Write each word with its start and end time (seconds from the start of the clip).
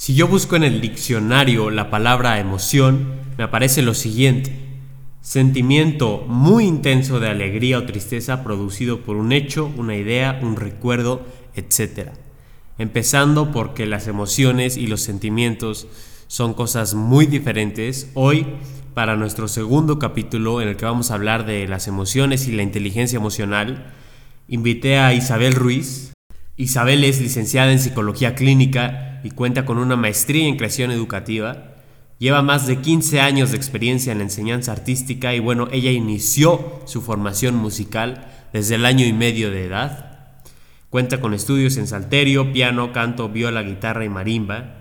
Si 0.00 0.14
yo 0.14 0.26
busco 0.28 0.56
en 0.56 0.64
el 0.64 0.80
diccionario 0.80 1.68
la 1.68 1.90
palabra 1.90 2.40
emoción, 2.40 3.16
me 3.36 3.44
aparece 3.44 3.82
lo 3.82 3.92
siguiente. 3.92 4.50
Sentimiento 5.20 6.24
muy 6.26 6.64
intenso 6.64 7.20
de 7.20 7.28
alegría 7.28 7.76
o 7.76 7.84
tristeza 7.84 8.42
producido 8.42 9.02
por 9.02 9.18
un 9.18 9.30
hecho, 9.30 9.70
una 9.76 9.96
idea, 9.96 10.40
un 10.42 10.56
recuerdo, 10.56 11.26
etc. 11.54 12.12
Empezando 12.78 13.52
porque 13.52 13.84
las 13.84 14.06
emociones 14.06 14.78
y 14.78 14.86
los 14.86 15.02
sentimientos 15.02 15.86
son 16.28 16.54
cosas 16.54 16.94
muy 16.94 17.26
diferentes. 17.26 18.10
Hoy, 18.14 18.46
para 18.94 19.16
nuestro 19.16 19.48
segundo 19.48 19.98
capítulo 19.98 20.62
en 20.62 20.68
el 20.68 20.76
que 20.78 20.86
vamos 20.86 21.10
a 21.10 21.14
hablar 21.16 21.44
de 21.44 21.68
las 21.68 21.88
emociones 21.88 22.48
y 22.48 22.52
la 22.52 22.62
inteligencia 22.62 23.18
emocional, 23.18 23.92
invité 24.48 24.96
a 24.96 25.12
Isabel 25.12 25.52
Ruiz. 25.52 26.14
Isabel 26.56 27.04
es 27.04 27.20
licenciada 27.20 27.70
en 27.70 27.78
psicología 27.78 28.34
clínica 28.34 29.08
y 29.22 29.30
cuenta 29.30 29.64
con 29.64 29.78
una 29.78 29.96
maestría 29.96 30.46
en 30.46 30.56
creación 30.56 30.90
educativa. 30.90 31.74
Lleva 32.18 32.42
más 32.42 32.66
de 32.66 32.78
15 32.78 33.20
años 33.20 33.50
de 33.50 33.56
experiencia 33.56 34.12
en 34.12 34.18
la 34.18 34.24
enseñanza 34.24 34.72
artística 34.72 35.34
y 35.34 35.40
bueno, 35.40 35.68
ella 35.72 35.90
inició 35.90 36.82
su 36.84 37.00
formación 37.00 37.54
musical 37.56 38.26
desde 38.52 38.74
el 38.74 38.84
año 38.84 39.06
y 39.06 39.12
medio 39.12 39.50
de 39.50 39.64
edad. 39.64 40.10
Cuenta 40.90 41.20
con 41.20 41.34
estudios 41.34 41.76
en 41.76 41.86
salterio, 41.86 42.52
piano, 42.52 42.92
canto, 42.92 43.28
viola, 43.28 43.62
guitarra 43.62 44.04
y 44.04 44.08
marimba 44.08 44.76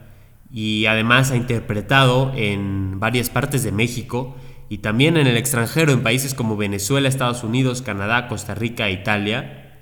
y 0.51 0.85
además 0.87 1.31
ha 1.31 1.35
interpretado 1.35 2.33
en 2.35 2.99
varias 2.99 3.29
partes 3.29 3.63
de 3.63 3.71
México 3.71 4.35
y 4.67 4.79
también 4.79 5.17
en 5.17 5.27
el 5.27 5.37
extranjero 5.37 5.91
en 5.91 6.03
países 6.03 6.33
como 6.33 6.57
Venezuela, 6.57 7.07
Estados 7.07 7.43
Unidos, 7.43 7.81
Canadá, 7.81 8.27
Costa 8.27 8.55
Rica 8.55 8.87
e 8.87 8.93
Italia. 8.93 9.77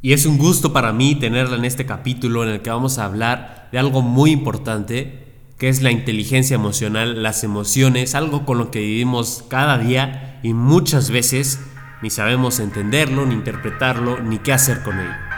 Y 0.00 0.12
es 0.14 0.26
un 0.26 0.36
gusto 0.36 0.72
para 0.72 0.92
mí 0.92 1.14
tenerla 1.14 1.56
en 1.56 1.64
este 1.64 1.86
capítulo 1.86 2.42
en 2.42 2.50
el 2.50 2.60
que 2.60 2.70
vamos 2.70 2.98
a 2.98 3.04
hablar 3.04 3.61
de 3.72 3.78
algo 3.78 4.02
muy 4.02 4.30
importante, 4.30 5.24
que 5.58 5.68
es 5.68 5.82
la 5.82 5.90
inteligencia 5.90 6.54
emocional, 6.54 7.22
las 7.22 7.42
emociones, 7.42 8.14
algo 8.14 8.44
con 8.44 8.58
lo 8.58 8.70
que 8.70 8.80
vivimos 8.80 9.44
cada 9.48 9.78
día 9.78 10.38
y 10.42 10.52
muchas 10.52 11.10
veces 11.10 11.58
ni 12.02 12.10
sabemos 12.10 12.60
entenderlo, 12.60 13.26
ni 13.26 13.34
interpretarlo, 13.34 14.20
ni 14.20 14.38
qué 14.38 14.52
hacer 14.52 14.82
con 14.82 14.98
ello. 15.00 15.31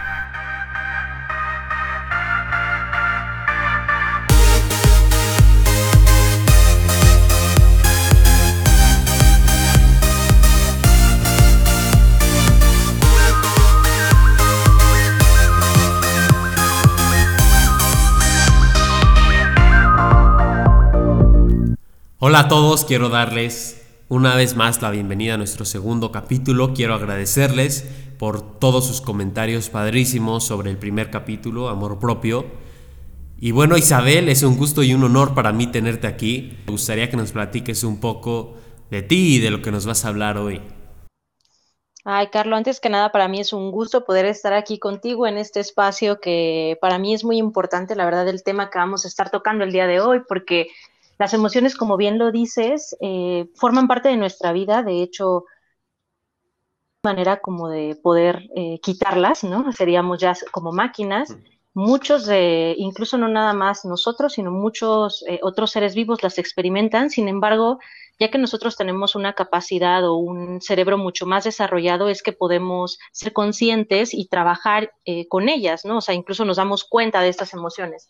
Hola 22.26 22.38
a 22.38 22.48
todos, 22.48 22.86
quiero 22.86 23.10
darles 23.10 23.86
una 24.08 24.34
vez 24.34 24.56
más 24.56 24.80
la 24.80 24.90
bienvenida 24.90 25.34
a 25.34 25.36
nuestro 25.36 25.66
segundo 25.66 26.10
capítulo. 26.10 26.72
Quiero 26.72 26.94
agradecerles 26.94 27.86
por 28.18 28.58
todos 28.58 28.86
sus 28.86 29.02
comentarios 29.02 29.68
padrísimos 29.68 30.42
sobre 30.42 30.70
el 30.70 30.78
primer 30.78 31.10
capítulo, 31.10 31.68
Amor 31.68 31.98
Propio. 31.98 32.46
Y 33.36 33.50
bueno, 33.50 33.76
Isabel, 33.76 34.30
es 34.30 34.42
un 34.42 34.56
gusto 34.56 34.82
y 34.82 34.94
un 34.94 35.04
honor 35.04 35.34
para 35.34 35.52
mí 35.52 35.66
tenerte 35.66 36.06
aquí. 36.06 36.56
Me 36.64 36.72
gustaría 36.72 37.10
que 37.10 37.18
nos 37.18 37.32
platiques 37.32 37.84
un 37.84 38.00
poco 38.00 38.54
de 38.90 39.02
ti 39.02 39.36
y 39.36 39.38
de 39.40 39.50
lo 39.50 39.60
que 39.60 39.70
nos 39.70 39.84
vas 39.84 40.06
a 40.06 40.08
hablar 40.08 40.38
hoy. 40.38 40.62
Ay, 42.06 42.28
Carlos, 42.28 42.56
antes 42.56 42.80
que 42.80 42.88
nada, 42.88 43.12
para 43.12 43.28
mí 43.28 43.40
es 43.40 43.52
un 43.52 43.70
gusto 43.70 44.06
poder 44.06 44.24
estar 44.24 44.54
aquí 44.54 44.78
contigo 44.78 45.26
en 45.26 45.36
este 45.36 45.60
espacio 45.60 46.20
que 46.20 46.78
para 46.80 46.98
mí 46.98 47.12
es 47.12 47.22
muy 47.22 47.36
importante, 47.36 47.94
la 47.94 48.06
verdad, 48.06 48.26
el 48.28 48.42
tema 48.42 48.70
que 48.70 48.78
vamos 48.78 49.04
a 49.04 49.08
estar 49.08 49.28
tocando 49.28 49.62
el 49.62 49.72
día 49.72 49.86
de 49.86 50.00
hoy, 50.00 50.22
porque 50.26 50.68
las 51.18 51.32
emociones, 51.34 51.76
como 51.76 51.96
bien 51.96 52.18
lo 52.18 52.32
dices, 52.32 52.96
eh, 53.00 53.48
forman 53.54 53.86
parte 53.86 54.08
de 54.08 54.16
nuestra 54.16 54.52
vida, 54.52 54.82
de 54.82 55.02
hecho, 55.02 55.44
manera 57.02 57.40
como 57.40 57.68
de 57.68 57.96
poder 58.02 58.48
eh, 58.56 58.80
quitarlas, 58.80 59.44
¿no? 59.44 59.70
Seríamos 59.72 60.18
ya 60.18 60.34
como 60.50 60.72
máquinas. 60.72 61.36
Muchos 61.74 62.26
de, 62.26 62.74
incluso 62.78 63.18
no 63.18 63.28
nada 63.28 63.52
más 63.52 63.84
nosotros, 63.84 64.34
sino 64.34 64.50
muchos 64.50 65.24
eh, 65.28 65.40
otros 65.42 65.72
seres 65.72 65.94
vivos 65.94 66.22
las 66.22 66.38
experimentan. 66.38 67.10
Sin 67.10 67.28
embargo, 67.28 67.78
ya 68.18 68.30
que 68.30 68.38
nosotros 68.38 68.76
tenemos 68.76 69.16
una 69.16 69.34
capacidad 69.34 70.08
o 70.08 70.16
un 70.16 70.60
cerebro 70.60 70.98
mucho 70.98 71.26
más 71.26 71.44
desarrollado, 71.44 72.08
es 72.08 72.22
que 72.22 72.32
podemos 72.32 72.98
ser 73.12 73.32
conscientes 73.32 74.14
y 74.14 74.28
trabajar 74.28 74.92
con 75.28 75.48
ellas, 75.48 75.84
¿no? 75.84 75.98
O 75.98 76.00
sea, 76.00 76.14
incluso 76.14 76.44
nos 76.44 76.58
damos 76.58 76.84
cuenta 76.84 77.20
de 77.20 77.28
estas 77.28 77.54
emociones. 77.54 78.08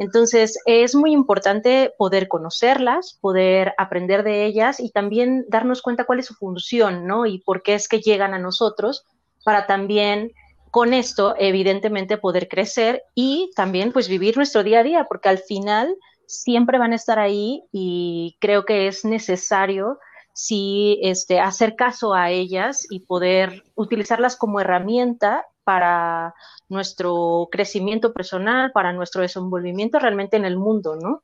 Entonces, 0.00 0.56
es 0.64 0.94
muy 0.94 1.12
importante 1.12 1.92
poder 1.98 2.26
conocerlas, 2.26 3.18
poder 3.20 3.74
aprender 3.76 4.24
de 4.24 4.46
ellas 4.46 4.80
y 4.80 4.88
también 4.88 5.44
darnos 5.48 5.82
cuenta 5.82 6.04
cuál 6.04 6.20
es 6.20 6.26
su 6.26 6.34
función, 6.34 7.06
¿no? 7.06 7.26
Y 7.26 7.40
por 7.40 7.62
qué 7.62 7.74
es 7.74 7.86
que 7.86 8.00
llegan 8.00 8.32
a 8.32 8.38
nosotros 8.38 9.04
para 9.44 9.66
también 9.66 10.32
con 10.70 10.94
esto, 10.94 11.34
evidentemente, 11.38 12.16
poder 12.16 12.48
crecer 12.48 13.02
y 13.14 13.50
también 13.54 13.92
pues 13.92 14.08
vivir 14.08 14.38
nuestro 14.38 14.62
día 14.62 14.80
a 14.80 14.84
día, 14.84 15.04
porque 15.04 15.28
al 15.28 15.36
final 15.36 15.94
siempre 16.24 16.78
van 16.78 16.92
a 16.92 16.96
estar 16.96 17.18
ahí 17.18 17.64
y 17.70 18.38
creo 18.40 18.64
que 18.64 18.86
es 18.86 19.04
necesario 19.04 19.98
sí 20.32 20.98
este, 21.02 21.40
hacer 21.40 21.76
caso 21.76 22.14
a 22.14 22.30
ellas 22.30 22.86
y 22.88 23.00
poder 23.00 23.64
utilizarlas 23.74 24.34
como 24.34 24.60
herramienta 24.60 25.44
para 25.64 26.34
nuestro 26.68 27.48
crecimiento 27.50 28.12
personal, 28.12 28.72
para 28.72 28.92
nuestro 28.92 29.22
desenvolvimiento 29.22 29.98
realmente 29.98 30.36
en 30.36 30.44
el 30.44 30.56
mundo, 30.56 30.96
¿no? 30.96 31.22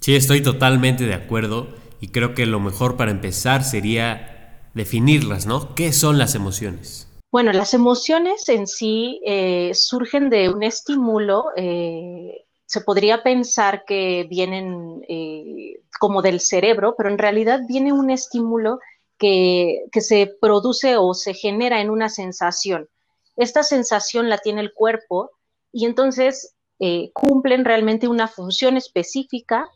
Sí, 0.00 0.14
estoy 0.16 0.42
totalmente 0.42 1.04
de 1.04 1.14
acuerdo 1.14 1.68
y 2.00 2.08
creo 2.08 2.34
que 2.34 2.44
lo 2.44 2.60
mejor 2.60 2.96
para 2.96 3.10
empezar 3.10 3.64
sería 3.64 4.68
definirlas, 4.74 5.46
¿no? 5.46 5.74
¿Qué 5.74 5.92
son 5.92 6.18
las 6.18 6.34
emociones? 6.34 7.08
Bueno, 7.30 7.52
las 7.52 7.74
emociones 7.74 8.48
en 8.48 8.66
sí 8.66 9.20
eh, 9.24 9.72
surgen 9.74 10.30
de 10.30 10.50
un 10.50 10.62
estímulo, 10.62 11.46
eh, 11.56 12.44
se 12.66 12.80
podría 12.80 13.22
pensar 13.22 13.84
que 13.86 14.26
vienen 14.28 15.02
eh, 15.08 15.80
como 15.98 16.22
del 16.22 16.40
cerebro, 16.40 16.94
pero 16.96 17.08
en 17.08 17.18
realidad 17.18 17.60
viene 17.66 17.92
un 17.92 18.10
estímulo 18.10 18.78
que, 19.18 19.84
que 19.90 20.00
se 20.00 20.32
produce 20.40 20.96
o 20.96 21.14
se 21.14 21.34
genera 21.34 21.80
en 21.80 21.90
una 21.90 22.08
sensación 22.08 22.88
esta 23.36 23.62
sensación 23.62 24.28
la 24.28 24.38
tiene 24.38 24.60
el 24.60 24.72
cuerpo 24.72 25.30
y 25.72 25.86
entonces 25.86 26.54
eh, 26.78 27.10
cumplen 27.12 27.64
realmente 27.64 28.08
una 28.08 28.28
función 28.28 28.76
específica 28.76 29.66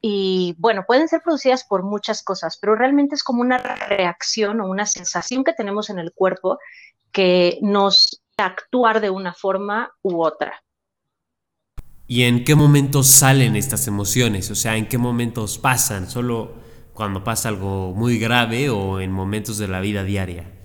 y 0.00 0.54
bueno, 0.58 0.84
pueden 0.86 1.08
ser 1.08 1.22
producidas 1.22 1.64
por 1.64 1.82
muchas 1.82 2.22
cosas, 2.22 2.58
pero 2.60 2.76
realmente 2.76 3.14
es 3.14 3.24
como 3.24 3.40
una 3.40 3.58
reacción 3.58 4.60
o 4.60 4.68
una 4.68 4.86
sensación 4.86 5.42
que 5.42 5.52
tenemos 5.52 5.90
en 5.90 5.98
el 5.98 6.12
cuerpo 6.12 6.58
que 7.10 7.58
nos 7.62 8.22
actuar 8.36 9.00
de 9.00 9.10
una 9.10 9.32
forma 9.32 9.90
u 10.02 10.22
otra. 10.22 10.62
¿Y 12.06 12.22
en 12.22 12.44
qué 12.44 12.54
momentos 12.54 13.08
salen 13.08 13.56
estas 13.56 13.88
emociones? 13.88 14.50
O 14.50 14.54
sea, 14.54 14.76
¿en 14.76 14.86
qué 14.88 14.98
momentos 14.98 15.58
pasan? 15.58 16.08
¿Solo 16.08 16.54
cuando 16.94 17.24
pasa 17.24 17.48
algo 17.48 17.92
muy 17.94 18.18
grave 18.18 18.70
o 18.70 19.00
en 19.00 19.10
momentos 19.10 19.58
de 19.58 19.68
la 19.68 19.80
vida 19.80 20.04
diaria? 20.04 20.55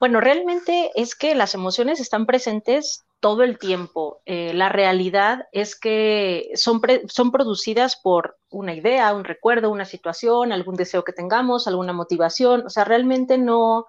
Bueno, 0.00 0.20
realmente 0.20 0.92
es 0.94 1.16
que 1.16 1.34
las 1.34 1.54
emociones 1.54 1.98
están 1.98 2.24
presentes 2.24 3.04
todo 3.20 3.42
el 3.42 3.58
tiempo. 3.58 4.20
Eh, 4.26 4.52
la 4.54 4.68
realidad 4.68 5.48
es 5.50 5.78
que 5.78 6.50
son, 6.54 6.80
son 7.08 7.32
producidas 7.32 7.96
por 7.96 8.36
una 8.50 8.74
idea, 8.74 9.12
un 9.12 9.24
recuerdo, 9.24 9.70
una 9.70 9.84
situación, 9.84 10.52
algún 10.52 10.76
deseo 10.76 11.02
que 11.02 11.12
tengamos, 11.12 11.66
alguna 11.66 11.92
motivación. 11.92 12.64
O 12.64 12.70
sea, 12.70 12.84
realmente 12.84 13.38
no, 13.38 13.86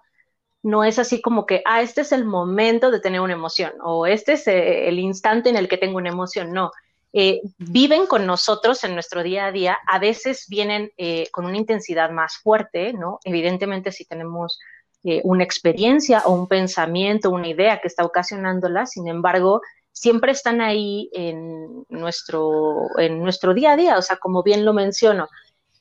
no 0.64 0.84
es 0.84 0.98
así 0.98 1.22
como 1.22 1.46
que, 1.46 1.62
ah, 1.66 1.82
este 1.84 2.02
es 2.02 2.12
el 2.12 2.26
momento 2.26 2.90
de 2.90 3.02
tener 3.02 3.22
una 3.22 3.34
emoción 3.34 3.74
o 3.84 4.08
este 4.08 4.34
es 4.34 4.48
eh, 4.48 4.88
el 4.88 4.98
instante 4.98 5.50
en 5.50 5.58
el 5.58 5.68
que 5.68 5.78
tengo 5.78 5.98
una 5.98 6.10
emoción. 6.10 6.52
No. 6.54 6.72
Eh, 7.14 7.42
viven 7.58 8.08
con 8.08 8.26
nosotros 8.26 8.84
en 8.84 8.94
nuestro 8.94 9.22
día 9.24 9.48
a 9.48 9.52
día, 9.52 9.78
a 9.88 10.00
veces 10.00 10.46
vienen 10.48 10.92
con 11.32 11.46
una 11.46 11.58
intensidad 11.58 12.12
más 12.12 12.38
fuerte, 12.38 12.94
¿no? 12.94 13.20
Evidentemente, 13.24 13.92
si 13.92 14.06
tenemos 14.06 14.60
eh, 15.04 15.22
una 15.24 15.44
experiencia 15.44 16.24
o 16.26 16.34
un 16.34 16.48
pensamiento, 16.48 17.30
una 17.30 17.48
idea 17.48 17.80
que 17.80 17.88
está 17.88 18.04
ocasionándola, 18.04 18.86
sin 18.86 19.08
embargo, 19.08 19.62
siempre 19.92 20.32
están 20.32 20.62
ahí 20.62 21.10
en 21.14 21.86
nuestro, 21.90 22.88
en 22.98 23.20
nuestro 23.20 23.54
día 23.54 23.74
a 23.74 23.78
día, 23.78 23.98
o 23.98 24.02
sea, 24.02 24.18
como 24.18 24.44
bien 24.44 24.66
lo 24.66 24.74
menciono. 24.74 25.28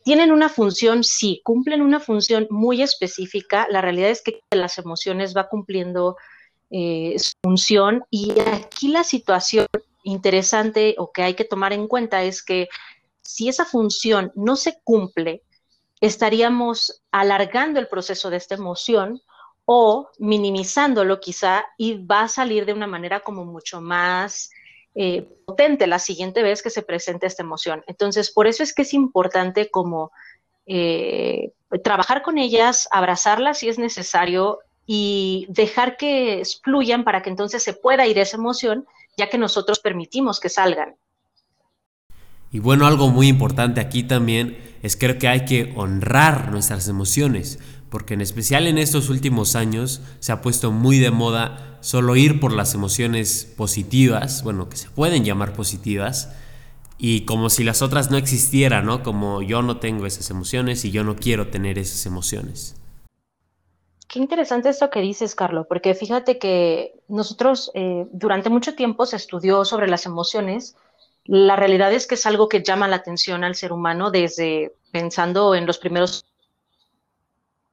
Tienen 0.04 0.32
una 0.32 0.48
función, 0.48 1.04
sí, 1.04 1.40
cumplen 1.44 1.82
una 1.82 2.00
función 2.00 2.46
muy 2.50 2.82
específica. 2.82 3.66
La 3.70 3.80
realidad 3.80 4.10
es 4.10 4.22
que 4.22 4.40
las 4.50 4.78
emociones 4.78 5.36
va 5.36 5.48
cumpliendo 5.48 6.16
eh, 6.70 7.16
su 7.18 7.32
función 7.42 8.04
y 8.10 8.38
aquí 8.40 8.88
la 8.88 9.02
situación 9.02 9.66
interesante 10.04 10.94
o 10.98 11.12
que 11.12 11.22
hay 11.22 11.34
que 11.34 11.44
tomar 11.44 11.72
en 11.72 11.88
cuenta 11.88 12.22
es 12.22 12.42
que 12.42 12.68
si 13.22 13.48
esa 13.48 13.64
función 13.64 14.32
no 14.34 14.56
se 14.56 14.78
cumple, 14.84 15.42
estaríamos 16.00 17.02
alargando 17.10 17.80
el 17.80 17.88
proceso 17.88 18.30
de 18.30 18.36
esta 18.36 18.54
emoción 18.54 19.20
o 19.64 20.08
minimizándolo 20.18 21.20
quizá 21.20 21.66
y 21.76 22.04
va 22.04 22.22
a 22.22 22.28
salir 22.28 22.64
de 22.64 22.72
una 22.72 22.86
manera 22.86 23.20
como 23.20 23.44
mucho 23.44 23.80
más 23.80 24.50
eh, 24.94 25.28
potente 25.44 25.86
la 25.86 25.98
siguiente 25.98 26.42
vez 26.42 26.62
que 26.62 26.70
se 26.70 26.82
presente 26.82 27.26
esta 27.26 27.42
emoción. 27.42 27.84
Entonces, 27.86 28.30
por 28.30 28.46
eso 28.46 28.62
es 28.62 28.74
que 28.74 28.82
es 28.82 28.94
importante 28.94 29.70
como 29.70 30.10
eh, 30.66 31.52
trabajar 31.84 32.22
con 32.22 32.38
ellas, 32.38 32.88
abrazarlas 32.90 33.58
si 33.58 33.68
es 33.68 33.78
necesario 33.78 34.60
y 34.86 35.46
dejar 35.50 35.96
que 35.96 36.42
fluyan 36.62 37.04
para 37.04 37.22
que 37.22 37.30
entonces 37.30 37.62
se 37.62 37.74
pueda 37.74 38.06
ir 38.06 38.18
esa 38.18 38.38
emoción, 38.38 38.86
ya 39.16 39.28
que 39.28 39.38
nosotros 39.38 39.80
permitimos 39.80 40.40
que 40.40 40.48
salgan. 40.48 40.96
Y 42.50 42.60
bueno, 42.60 42.86
algo 42.86 43.08
muy 43.08 43.28
importante 43.28 43.80
aquí 43.80 44.02
también 44.02 44.58
es 44.82 44.96
creo 44.96 45.18
que 45.18 45.28
hay 45.28 45.44
que 45.44 45.72
honrar 45.76 46.50
nuestras 46.50 46.88
emociones, 46.88 47.58
porque 47.90 48.14
en 48.14 48.20
especial 48.20 48.66
en 48.66 48.78
estos 48.78 49.08
últimos 49.10 49.56
años 49.56 50.00
se 50.20 50.32
ha 50.32 50.40
puesto 50.40 50.70
muy 50.70 50.98
de 50.98 51.10
moda 51.10 51.78
solo 51.80 52.16
ir 52.16 52.40
por 52.40 52.52
las 52.52 52.74
emociones 52.74 53.52
positivas, 53.56 54.42
bueno, 54.42 54.68
que 54.68 54.76
se 54.76 54.90
pueden 54.90 55.24
llamar 55.24 55.52
positivas, 55.52 56.30
y 56.98 57.24
como 57.24 57.48
si 57.48 57.62
las 57.62 57.80
otras 57.80 58.10
no 58.10 58.16
existieran, 58.16 58.86
¿no? 58.86 59.02
Como 59.02 59.40
yo 59.42 59.62
no 59.62 59.78
tengo 59.78 60.04
esas 60.04 60.30
emociones 60.30 60.84
y 60.84 60.90
yo 60.90 61.04
no 61.04 61.14
quiero 61.14 61.48
tener 61.48 61.78
esas 61.78 62.04
emociones. 62.06 62.74
Qué 64.08 64.18
interesante 64.18 64.70
esto 64.70 64.90
que 64.90 65.00
dices, 65.00 65.34
Carlos, 65.34 65.66
porque 65.68 65.94
fíjate 65.94 66.38
que 66.38 66.94
nosotros 67.08 67.70
eh, 67.74 68.06
durante 68.10 68.48
mucho 68.48 68.74
tiempo 68.74 69.06
se 69.06 69.16
estudió 69.16 69.64
sobre 69.64 69.86
las 69.86 70.06
emociones, 70.06 70.76
la 71.28 71.56
realidad 71.56 71.92
es 71.92 72.06
que 72.06 72.14
es 72.14 72.24
algo 72.24 72.48
que 72.48 72.62
llama 72.62 72.88
la 72.88 72.96
atención 72.96 73.44
al 73.44 73.54
ser 73.54 73.70
humano 73.70 74.10
desde 74.10 74.72
pensando 74.90 75.54
en 75.54 75.66
los 75.66 75.78
primeros 75.78 76.24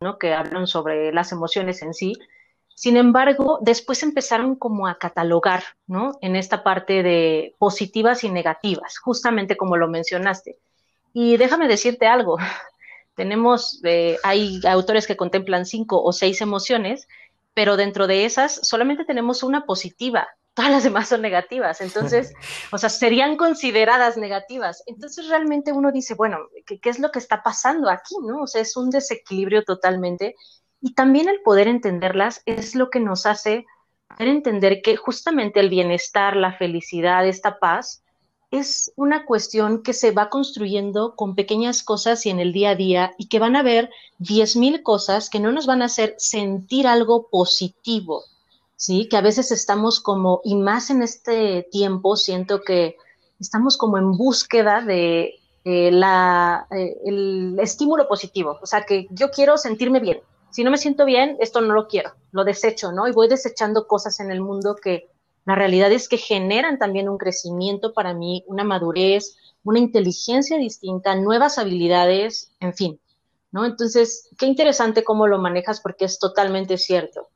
¿no? 0.02 0.19
que 0.19 0.34
hablan 0.34 0.68
sobre 0.68 1.13
las 1.13 1.31
emociones 1.31 1.81
en 1.81 1.94
sí. 1.94 2.13
Sin 2.75 2.98
embargo, 2.98 3.60
después 3.62 4.04
empezaron 4.04 4.57
como 4.57 4.88
a 4.88 4.98
catalogar, 4.98 5.63
¿no? 5.88 6.18
En 6.22 6.36
esta 6.36 6.63
parte 6.63 7.02
de 7.02 7.56
positivas 7.57 8.25
y 8.25 8.30
negativas, 8.30 8.98
justamente 8.98 9.56
como 9.56 9.78
lo 9.78 9.88
mencionaste. 9.88 10.58
Y 11.13 11.38
déjame 11.38 11.69
decirte 11.69 12.08
algo, 12.08 12.38
tenemos, 13.16 13.80
eh, 13.86 14.18
hay 14.24 14.60
autores 14.68 15.08
que 15.08 15.16
contemplan 15.16 15.66
cinco 15.66 16.04
o 16.04 16.12
seis 16.12 16.42
emociones, 16.42 17.08
pero 17.54 17.78
dentro 17.78 18.06
de 18.06 18.25
esas 18.25 18.60
solamente 18.68 19.06
tenemos 19.06 19.44
una 19.44 19.66
positiva, 19.66 20.28
todas 20.56 20.72
las 20.72 20.84
demás 20.84 21.10
son 21.10 21.22
negativas, 21.22 21.81
entonces, 21.81 22.34
o 22.72 22.80
sea, 22.80 22.90
serían 22.90 23.38
consideradas 23.38 24.18
negativas. 24.18 24.81
Entonces 24.88 25.30
realmente 25.30 25.72
uno 25.72 25.92
dice, 25.92 26.16
bueno, 26.16 26.40
¿qué, 26.66 26.80
¿qué, 26.80 26.90
es 26.90 26.98
lo 26.98 27.12
que 27.12 27.19
está 27.19 27.44
pasando 27.44 27.90
aquí? 27.90 28.16
¿no? 28.25 28.42
O 28.42 28.48
sea, 28.48 28.62
es 28.62 28.75
un 28.75 28.90
desequilibrio 28.90 29.63
totalmente. 29.63 30.36
Y 30.81 30.94
también 30.94 31.30
el 31.30 31.42
poder 31.42 31.68
entenderlas 31.68 32.42
es 32.46 32.74
lo 32.74 32.90
que 32.90 33.00
nos 33.00 33.28
hace 33.28 33.66
entender 34.19 34.81
que 34.81 34.96
justamente 34.96 35.60
el 35.60 35.69
bienestar, 35.69 36.36
la 36.36 36.54
felicidad, 36.54 37.28
esta 37.28 37.60
paz, 37.60 38.04
es 38.51 38.94
una 38.96 39.25
cuestión 39.25 39.84
que 39.84 39.94
se 39.94 40.12
va 40.12 40.30
construyendo 40.30 41.16
con 41.16 41.36
pequeñas 41.36 41.84
cosas 41.84 42.25
y 42.25 42.30
en 42.30 42.40
el 42.40 42.54
día 42.54 42.72
a 42.72 42.75
día 42.75 43.13
y 43.18 43.28
que 43.28 43.40
van 43.40 43.56
a 43.56 43.60
haber 43.60 43.90
diez 44.18 44.56
mil 44.56 44.84
cosas 44.84 45.30
que 45.30 45.40
no 45.40 45.51
nos 45.51 45.66
van 45.66 45.81
a 45.81 45.86
hacer 45.86 46.16
sentir 46.18 46.88
algo 46.88 47.28
positivo, 47.30 48.24
¿sí? 48.75 49.07
Que 49.10 49.18
a 49.18 49.22
veces 49.22 49.51
estamos 49.51 50.00
como, 50.00 50.42
y 50.44 50.56
más 50.56 50.89
en 50.89 51.01
este 51.01 51.68
tiempo, 51.72 52.16
siento 52.16 52.62
que 52.62 52.98
estamos 53.39 53.77
como 53.77 53.98
en 53.98 54.12
búsqueda 54.18 54.81
de 54.81 55.36
eh, 55.63 55.92
la, 55.92 56.68
eh, 56.72 56.98
el 57.06 57.57
estímulo 57.60 58.07
positivo, 58.07 58.60
o 58.62 58.66
sea, 58.66 58.83
que 58.86 59.07
yo 59.10 59.31
quiero 59.31 59.57
sentirme 59.57 60.00
bien. 60.00 60.19
Si 60.51 60.63
no 60.63 60.72
me 60.72 60.77
siento 60.77 61.06
bien, 61.06 61.38
esto 61.39 61.60
no 61.60 61.74
lo 61.74 61.88
quiero, 61.88 62.12
lo 62.31 62.45
desecho, 62.45 62.92
¿no? 62.92 63.07
Y 63.07 63.12
voy 63.12 63.27
desechando 63.27 63.88
cosas 63.88 64.19
en 64.19 64.31
el 64.31 64.42
mundo 64.42 64.75
que 64.81 65.10
la 65.45 65.56
realidad 65.56 65.92
es 65.92 66.07
que 66.07 66.18
generan 66.18 66.80
también 66.80 67.10
un 67.10 67.18
crecimiento 67.18 67.94
para 67.94 68.13
mí, 68.13 68.44
una 68.48 68.63
madurez, 68.63 69.38
una 69.63 69.80
inteligencia 69.80 70.57
distinta, 70.57 71.16
nuevas 71.16 71.57
habilidades, 71.57 72.51
en 72.60 72.74
fin, 72.74 73.00
¿no? 73.51 73.66
Entonces, 73.66 74.30
qué 74.38 74.45
interesante 74.45 75.04
cómo 75.04 75.27
lo 75.27 75.39
manejas 75.39 75.81
porque 75.81 76.06
es 76.06 76.19
totalmente 76.19 76.77
cierto. 76.77 77.27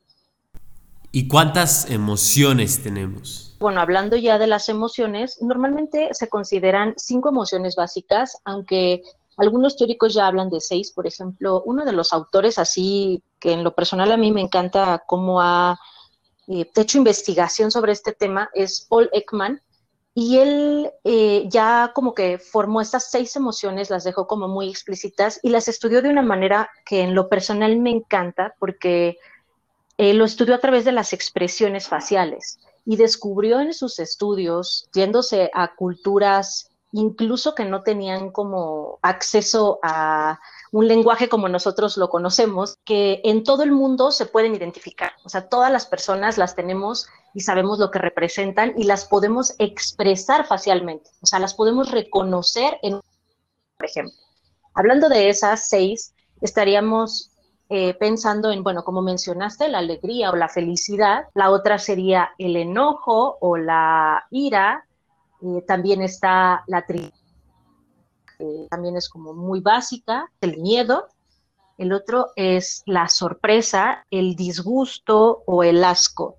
¿Y 1.12 1.28
cuántas 1.28 1.90
emociones 1.90 2.84
tenemos? 2.84 3.56
Bueno, 3.60 3.82
hablando 3.82 4.16
ya 4.16 4.38
de 4.38 4.46
las 4.46 4.70
emociones, 4.70 5.42
normalmente 5.42 6.10
se 6.12 6.30
consideran 6.30 6.94
cinco 6.98 7.30
emociones 7.30 7.76
básicas, 7.76 8.38
aunque 8.46 9.02
algunos 9.38 9.76
teóricos 9.76 10.14
ya 10.14 10.28
hablan 10.28 10.50
de 10.50 10.62
seis. 10.62 10.92
Por 10.92 11.08
ejemplo, 11.08 11.64
uno 11.66 11.84
de 11.84 11.94
los 11.94 12.14
autores 12.14 12.60
así, 12.60 13.24
que 13.40 13.54
en 13.54 13.64
lo 13.64 13.74
personal 13.74 14.12
a 14.12 14.18
mí 14.18 14.32
me 14.32 14.42
encanta 14.42 15.04
cómo 15.08 15.42
ha 15.42 15.80
eh, 16.48 16.70
hecho 16.76 17.00
investigación 17.00 17.72
sobre 17.72 17.94
este 17.94 18.14
tema, 18.14 18.50
es 18.54 18.86
Paul 18.88 19.10
Ekman. 19.12 19.62
Y 20.14 20.38
él 20.38 20.92
eh, 21.04 21.46
ya 21.50 21.92
como 21.96 22.14
que 22.14 22.38
formó 22.38 22.82
estas 22.82 23.10
seis 23.10 23.36
emociones, 23.36 23.90
las 23.90 24.04
dejó 24.04 24.28
como 24.28 24.48
muy 24.48 24.70
explícitas 24.70 25.40
y 25.42 25.50
las 25.50 25.68
estudió 25.68 26.02
de 26.02 26.10
una 26.10 26.22
manera 26.22 26.70
que 26.86 27.02
en 27.02 27.16
lo 27.16 27.30
personal 27.30 27.78
me 27.80 27.92
encanta 27.92 28.54
porque 28.60 29.18
eh, 30.00 30.14
lo 30.14 30.24
estudió 30.24 30.56
a 30.56 30.60
través 30.60 30.86
de 30.86 30.94
las 30.94 31.12
expresiones 31.12 31.90
faciales 31.90 32.58
y 32.86 32.96
descubrió 32.96 33.60
en 33.60 33.74
sus 33.74 34.00
estudios, 34.00 34.88
yéndose 34.94 35.52
a 35.54 35.76
culturas 35.76 36.72
incluso 36.94 37.54
que 37.54 37.66
no 37.66 37.84
tenían 37.84 38.32
como 38.32 38.98
acceso 39.02 39.78
a 39.84 40.40
un 40.72 40.88
lenguaje 40.88 41.28
como 41.28 41.50
nosotros 41.50 41.98
lo 41.98 42.10
conocemos, 42.10 42.78
que 42.86 43.20
en 43.26 43.44
todo 43.44 43.64
el 43.64 43.74
mundo 43.74 44.12
se 44.12 44.26
pueden 44.26 44.56
identificar. 44.56 45.12
O 45.26 45.30
sea, 45.30 45.50
todas 45.50 45.70
las 45.70 45.86
personas 45.86 46.38
las 46.38 46.56
tenemos 46.56 47.08
y 47.34 47.42
sabemos 47.42 47.78
lo 47.78 47.92
que 47.92 48.00
representan 48.00 48.74
y 48.78 48.86
las 48.86 49.04
podemos 49.04 49.54
expresar 49.60 50.48
facialmente. 50.48 51.10
O 51.22 51.26
sea, 51.26 51.40
las 51.40 51.54
podemos 51.54 51.92
reconocer 51.92 52.80
en, 52.84 53.02
por 53.78 53.86
ejemplo. 53.86 54.16
Hablando 54.74 55.10
de 55.10 55.30
esas 55.30 55.68
seis, 55.68 56.14
estaríamos 56.40 57.29
eh, 57.70 57.94
pensando 57.94 58.52
en, 58.52 58.64
bueno, 58.64 58.84
como 58.84 59.04
mencionaste, 59.04 59.70
la 59.70 59.78
alegría 59.78 60.32
o 60.32 60.36
la 60.36 60.50
felicidad, 60.50 61.28
la 61.36 61.52
otra 61.52 61.78
sería 61.78 62.32
el 62.40 62.56
enojo 62.56 63.38
o 63.40 63.58
la 63.58 64.26
ira, 64.32 64.86
eh, 65.44 65.62
también 65.68 66.02
está 66.02 66.64
la 66.66 66.86
tristeza, 66.88 67.16
también 68.70 68.96
es 68.96 69.08
como 69.08 69.34
muy 69.34 69.60
básica, 69.60 70.32
el 70.42 70.58
miedo, 70.58 71.10
el 71.78 71.94
otro 71.94 72.32
es 72.36 72.82
la 72.88 73.08
sorpresa, 73.08 74.06
el 74.10 74.36
disgusto 74.36 75.44
o 75.46 75.64
el 75.64 75.84
asco. 75.84 76.38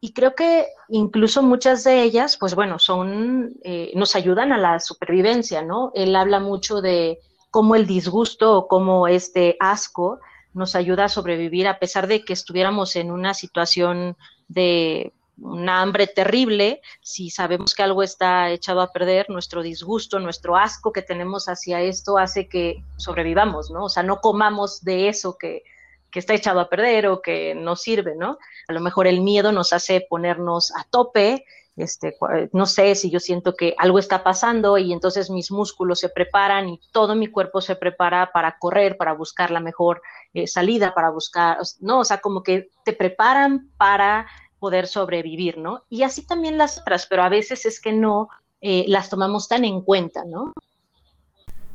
Y 0.00 0.12
creo 0.12 0.34
que 0.34 0.66
incluso 0.88 1.44
muchas 1.44 1.84
de 1.84 2.02
ellas, 2.02 2.36
pues 2.36 2.56
bueno, 2.56 2.80
son, 2.80 3.54
eh, 3.62 3.92
nos 3.94 4.16
ayudan 4.16 4.52
a 4.52 4.58
la 4.58 4.80
supervivencia, 4.80 5.62
¿no? 5.62 5.92
Él 5.94 6.16
habla 6.16 6.40
mucho 6.40 6.80
de 6.80 7.20
cómo 7.50 7.76
el 7.76 7.86
disgusto 7.86 8.58
o 8.58 8.66
cómo 8.66 9.06
este 9.06 9.56
asco 9.60 10.18
nos 10.54 10.74
ayuda 10.74 11.04
a 11.04 11.08
sobrevivir 11.08 11.66
a 11.66 11.78
pesar 11.78 12.06
de 12.06 12.24
que 12.24 12.32
estuviéramos 12.32 12.96
en 12.96 13.10
una 13.10 13.34
situación 13.34 14.16
de 14.48 15.12
una 15.38 15.80
hambre 15.80 16.06
terrible, 16.06 16.80
si 17.00 17.30
sabemos 17.30 17.74
que 17.74 17.82
algo 17.82 18.02
está 18.02 18.50
echado 18.50 18.80
a 18.80 18.92
perder, 18.92 19.28
nuestro 19.28 19.62
disgusto, 19.62 20.20
nuestro 20.20 20.56
asco 20.56 20.92
que 20.92 21.02
tenemos 21.02 21.48
hacia 21.48 21.80
esto 21.80 22.18
hace 22.18 22.48
que 22.48 22.84
sobrevivamos, 22.96 23.70
¿no? 23.70 23.84
O 23.84 23.88
sea, 23.88 24.02
no 24.02 24.20
comamos 24.20 24.84
de 24.84 25.08
eso 25.08 25.36
que, 25.38 25.62
que 26.10 26.18
está 26.18 26.34
echado 26.34 26.60
a 26.60 26.68
perder 26.68 27.06
o 27.08 27.22
que 27.22 27.54
no 27.54 27.74
sirve, 27.74 28.14
¿no? 28.14 28.38
A 28.68 28.72
lo 28.72 28.80
mejor 28.80 29.06
el 29.06 29.22
miedo 29.22 29.50
nos 29.50 29.72
hace 29.72 30.06
ponernos 30.08 30.70
a 30.76 30.84
tope, 30.84 31.44
este, 31.76 32.16
no 32.52 32.66
sé 32.66 32.94
si 32.94 33.10
yo 33.10 33.18
siento 33.18 33.54
que 33.54 33.74
algo 33.78 33.98
está 33.98 34.22
pasando 34.22 34.76
y 34.76 34.92
entonces 34.92 35.30
mis 35.30 35.50
músculos 35.50 36.00
se 36.00 36.10
preparan 36.10 36.68
y 36.68 36.80
todo 36.92 37.14
mi 37.14 37.28
cuerpo 37.28 37.60
se 37.60 37.76
prepara 37.76 38.30
para 38.32 38.58
correr, 38.58 38.96
para 38.96 39.14
buscar 39.14 39.50
la 39.50 39.60
mejor 39.60 40.02
eh, 40.34 40.46
salida, 40.46 40.94
para 40.94 41.10
buscar, 41.10 41.58
no, 41.80 42.00
o 42.00 42.04
sea, 42.04 42.18
como 42.18 42.42
que 42.42 42.70
te 42.84 42.92
preparan 42.92 43.70
para 43.78 44.26
poder 44.58 44.86
sobrevivir, 44.86 45.58
¿no? 45.58 45.82
Y 45.88 46.02
así 46.02 46.26
también 46.26 46.58
las 46.58 46.78
otras, 46.78 47.06
pero 47.08 47.22
a 47.22 47.28
veces 47.28 47.64
es 47.66 47.80
que 47.80 47.92
no 47.92 48.28
eh, 48.60 48.84
las 48.86 49.08
tomamos 49.08 49.48
tan 49.48 49.64
en 49.64 49.80
cuenta, 49.80 50.24
¿no? 50.24 50.52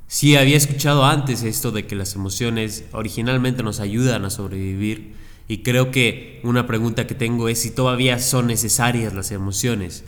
Sí, 0.06 0.38
había 0.38 0.56
escuchado 0.56 1.04
antes 1.04 1.44
esto 1.44 1.72
de 1.72 1.86
que 1.86 1.96
las 1.96 2.16
emociones 2.16 2.86
originalmente 2.94 3.62
nos 3.62 3.82
ayudan 3.82 4.24
a 4.24 4.30
sobrevivir 4.30 5.16
y 5.48 5.63
creo 5.63 5.92
que 5.92 6.42
una 6.44 6.68
pregunta 6.68 7.08
que 7.08 7.16
tengo 7.16 7.50
es 7.50 7.62
si 7.62 7.72
todavía 7.72 8.20
son 8.20 8.48
necesarias 8.48 9.13
las 9.13 9.32
emociones. 9.32 10.04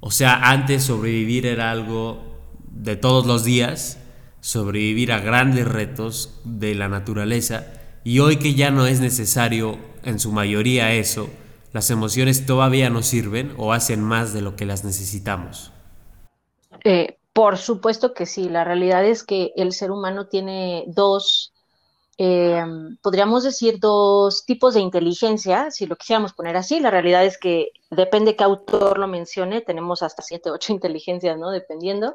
O 0.00 0.10
sea, 0.10 0.50
antes 0.50 0.84
sobrevivir 0.84 1.46
era 1.46 1.70
algo 1.70 2.22
de 2.70 2.96
todos 2.96 3.26
los 3.26 3.44
días, 3.44 3.98
sobrevivir 4.40 5.12
a 5.12 5.20
grandes 5.20 5.68
retos 5.68 6.40
de 6.44 6.74
la 6.74 6.88
naturaleza 6.88 7.66
y 8.04 8.20
hoy 8.20 8.36
que 8.36 8.54
ya 8.54 8.70
no 8.70 8.86
es 8.86 9.00
necesario 9.00 9.78
en 10.02 10.18
su 10.18 10.32
mayoría 10.32 10.94
eso, 10.94 11.28
las 11.72 11.90
emociones 11.90 12.46
todavía 12.46 12.88
nos 12.88 13.06
sirven 13.06 13.52
o 13.58 13.72
hacen 13.72 14.02
más 14.02 14.32
de 14.32 14.40
lo 14.40 14.56
que 14.56 14.64
las 14.64 14.84
necesitamos. 14.84 15.72
Eh, 16.84 17.18
por 17.34 17.58
supuesto 17.58 18.14
que 18.14 18.26
sí, 18.26 18.48
la 18.48 18.64
realidad 18.64 19.04
es 19.04 19.22
que 19.22 19.52
el 19.56 19.72
ser 19.72 19.90
humano 19.90 20.26
tiene 20.26 20.84
dos 20.88 21.49
eh, 22.22 22.62
podríamos 23.00 23.44
decir, 23.44 23.78
dos 23.80 24.44
tipos 24.44 24.74
de 24.74 24.80
inteligencia, 24.80 25.70
si 25.70 25.86
lo 25.86 25.96
quisiéramos 25.96 26.34
poner 26.34 26.54
así. 26.54 26.78
La 26.78 26.90
realidad 26.90 27.24
es 27.24 27.38
que 27.38 27.70
depende 27.90 28.36
qué 28.36 28.44
autor 28.44 28.98
lo 28.98 29.08
mencione, 29.08 29.62
tenemos 29.62 30.02
hasta 30.02 30.20
siete, 30.20 30.50
ocho 30.50 30.74
inteligencias, 30.74 31.38
¿no? 31.38 31.50
Dependiendo. 31.50 32.14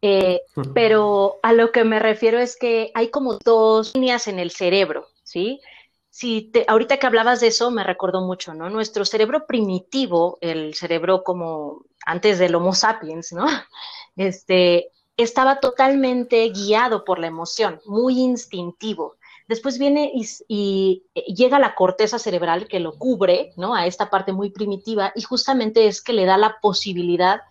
Eh, 0.00 0.42
pero 0.74 1.40
a 1.42 1.52
lo 1.52 1.72
que 1.72 1.82
me 1.82 1.98
refiero 1.98 2.38
es 2.38 2.56
que 2.56 2.92
hay 2.94 3.10
como 3.10 3.36
dos 3.44 3.96
líneas 3.96 4.28
en 4.28 4.38
el 4.38 4.52
cerebro, 4.52 5.08
¿sí? 5.24 5.60
Si 6.08 6.42
te, 6.52 6.64
ahorita 6.68 6.98
que 6.98 7.06
hablabas 7.08 7.40
de 7.40 7.48
eso, 7.48 7.72
me 7.72 7.82
recordó 7.82 8.20
mucho, 8.20 8.54
¿no? 8.54 8.70
Nuestro 8.70 9.04
cerebro 9.04 9.44
primitivo, 9.48 10.38
el 10.40 10.74
cerebro 10.74 11.24
como 11.24 11.82
antes 12.06 12.38
del 12.38 12.54
Homo 12.54 12.74
sapiens, 12.74 13.32
¿no? 13.32 13.46
Este, 14.14 14.92
estaba 15.16 15.60
totalmente 15.60 16.48
guiado 16.50 17.04
por 17.04 17.18
la 17.18 17.26
emoción, 17.26 17.80
muy 17.86 18.18
instintivo. 18.20 19.16
Después 19.48 19.78
viene 19.78 20.10
y, 20.48 21.04
llega 21.14 21.58
la 21.58 21.74
corteza 21.74 22.18
cerebral 22.18 22.66
que 22.66 22.80
lo 22.80 22.98
cubre, 22.98 23.52
¿no? 23.56 23.74
A 23.74 23.86
esta 23.86 24.10
parte 24.10 24.32
muy 24.32 24.50
primitiva 24.50 25.12
y 25.14 25.22
justamente 25.22 25.86
es 25.86 26.02
que 26.02 26.12
le 26.12 26.24
da 26.24 26.36
la 26.36 26.56
posibilidad 26.60 27.42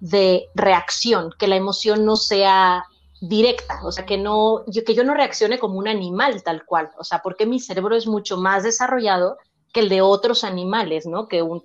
de 0.00 0.48
reacción, 0.54 1.30
que 1.38 1.46
la 1.46 1.56
emoción 1.56 2.04
no 2.04 2.16
sea 2.16 2.84
directa, 3.20 3.80
o 3.84 3.92
sea, 3.92 4.04
que 4.04 4.18
no, 4.18 4.64
yo, 4.66 4.84
que 4.84 4.94
yo 4.94 5.04
no 5.04 5.14
reaccione 5.14 5.58
como 5.58 5.78
un 5.78 5.88
animal 5.88 6.42
tal 6.42 6.66
cual, 6.66 6.90
o 6.98 7.04
sea, 7.04 7.20
porque 7.22 7.46
mi 7.46 7.60
cerebro 7.60 7.96
es 7.96 8.06
mucho 8.06 8.36
más 8.36 8.64
desarrollado 8.64 9.38
que 9.72 9.80
el 9.80 9.88
de 9.88 10.02
otros 10.02 10.44
animales, 10.44 11.06
¿no? 11.06 11.26
Que 11.28 11.42
un 11.42 11.64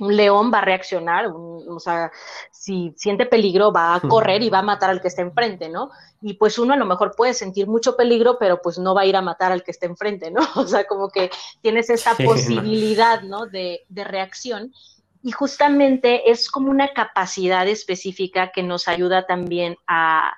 un 0.00 0.16
león 0.16 0.50
va 0.52 0.58
a 0.58 0.64
reaccionar, 0.64 1.26
o 1.28 1.78
sea, 1.78 2.10
si 2.50 2.92
siente 2.96 3.26
peligro 3.26 3.72
va 3.72 3.94
a 3.94 4.00
correr 4.00 4.42
y 4.42 4.50
va 4.50 4.58
a 4.58 4.62
matar 4.62 4.90
al 4.90 5.00
que 5.00 5.08
esté 5.08 5.22
enfrente, 5.22 5.68
¿no? 5.68 5.90
Y 6.22 6.34
pues 6.34 6.58
uno 6.58 6.74
a 6.74 6.76
lo 6.76 6.86
mejor 6.86 7.14
puede 7.16 7.34
sentir 7.34 7.66
mucho 7.66 7.96
peligro, 7.96 8.38
pero 8.38 8.60
pues 8.62 8.78
no 8.78 8.94
va 8.94 9.02
a 9.02 9.06
ir 9.06 9.16
a 9.16 9.22
matar 9.22 9.52
al 9.52 9.62
que 9.62 9.70
esté 9.70 9.86
enfrente, 9.86 10.30
¿no? 10.30 10.40
O 10.56 10.66
sea, 10.66 10.84
como 10.86 11.08
que 11.10 11.30
tienes 11.60 11.90
esta 11.90 12.14
posibilidad, 12.14 13.22
¿no? 13.22 13.46
De, 13.46 13.84
de 13.88 14.04
reacción. 14.04 14.72
Y 15.22 15.32
justamente 15.32 16.30
es 16.30 16.50
como 16.50 16.70
una 16.70 16.92
capacidad 16.92 17.68
específica 17.68 18.52
que 18.52 18.62
nos 18.62 18.88
ayuda 18.88 19.26
también 19.26 19.76
a, 19.86 20.32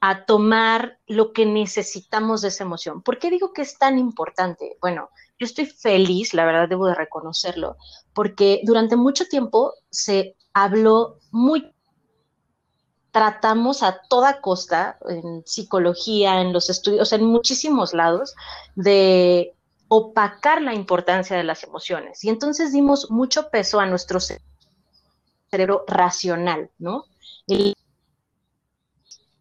a 0.00 0.24
tomar 0.24 0.98
lo 1.06 1.32
que 1.32 1.46
necesitamos 1.46 2.42
de 2.42 2.48
esa 2.48 2.64
emoción. 2.64 3.02
¿Por 3.02 3.18
qué 3.18 3.30
digo 3.30 3.52
que 3.52 3.62
es 3.62 3.78
tan 3.78 3.98
importante? 3.98 4.76
Bueno, 4.80 5.10
yo 5.42 5.46
estoy 5.46 5.66
feliz, 5.66 6.34
la 6.34 6.44
verdad 6.44 6.68
debo 6.68 6.86
de 6.86 6.94
reconocerlo, 6.94 7.76
porque 8.14 8.60
durante 8.62 8.94
mucho 8.94 9.26
tiempo 9.26 9.74
se 9.90 10.36
habló 10.52 11.18
muy 11.32 11.72
tratamos 13.10 13.82
a 13.82 14.00
toda 14.08 14.40
costa, 14.40 14.98
en 15.08 15.42
psicología, 15.44 16.40
en 16.40 16.52
los 16.52 16.70
estudios, 16.70 17.12
en 17.12 17.24
muchísimos 17.24 17.92
lados, 17.92 18.34
de 18.76 19.52
opacar 19.88 20.62
la 20.62 20.74
importancia 20.74 21.36
de 21.36 21.42
las 21.42 21.64
emociones. 21.64 22.22
Y 22.22 22.28
entonces 22.28 22.72
dimos 22.72 23.10
mucho 23.10 23.50
peso 23.50 23.80
a 23.80 23.86
nuestro 23.86 24.20
cerebro 25.50 25.84
racional, 25.88 26.70
¿no? 26.78 27.04
El 27.48 27.74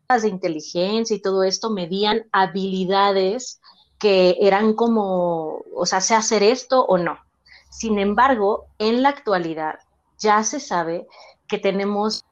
de 0.10 0.27
inteligencia 0.27 1.15
y 1.15 1.22
todo 1.22 1.43
esto 1.43 1.70
medían 1.70 2.27
habilidades 2.34 3.61
que 4.01 4.36
eran 4.41 4.74
como, 4.74 5.63
o 5.75 5.86
sea, 5.86 6.01
sé 6.01 6.15
hacer 6.15 6.41
esto 6.41 6.84
o 6.84 6.98
no. 6.98 7.20
Sin 7.70 8.00
embargo, 8.00 8.65
en 8.79 9.03
la 9.03 9.10
actualidad 9.10 9.75
ya 10.17 10.43
se 10.43 10.60
sabe 10.60 11.05
que 11.48 11.60
tenemos 11.60 12.25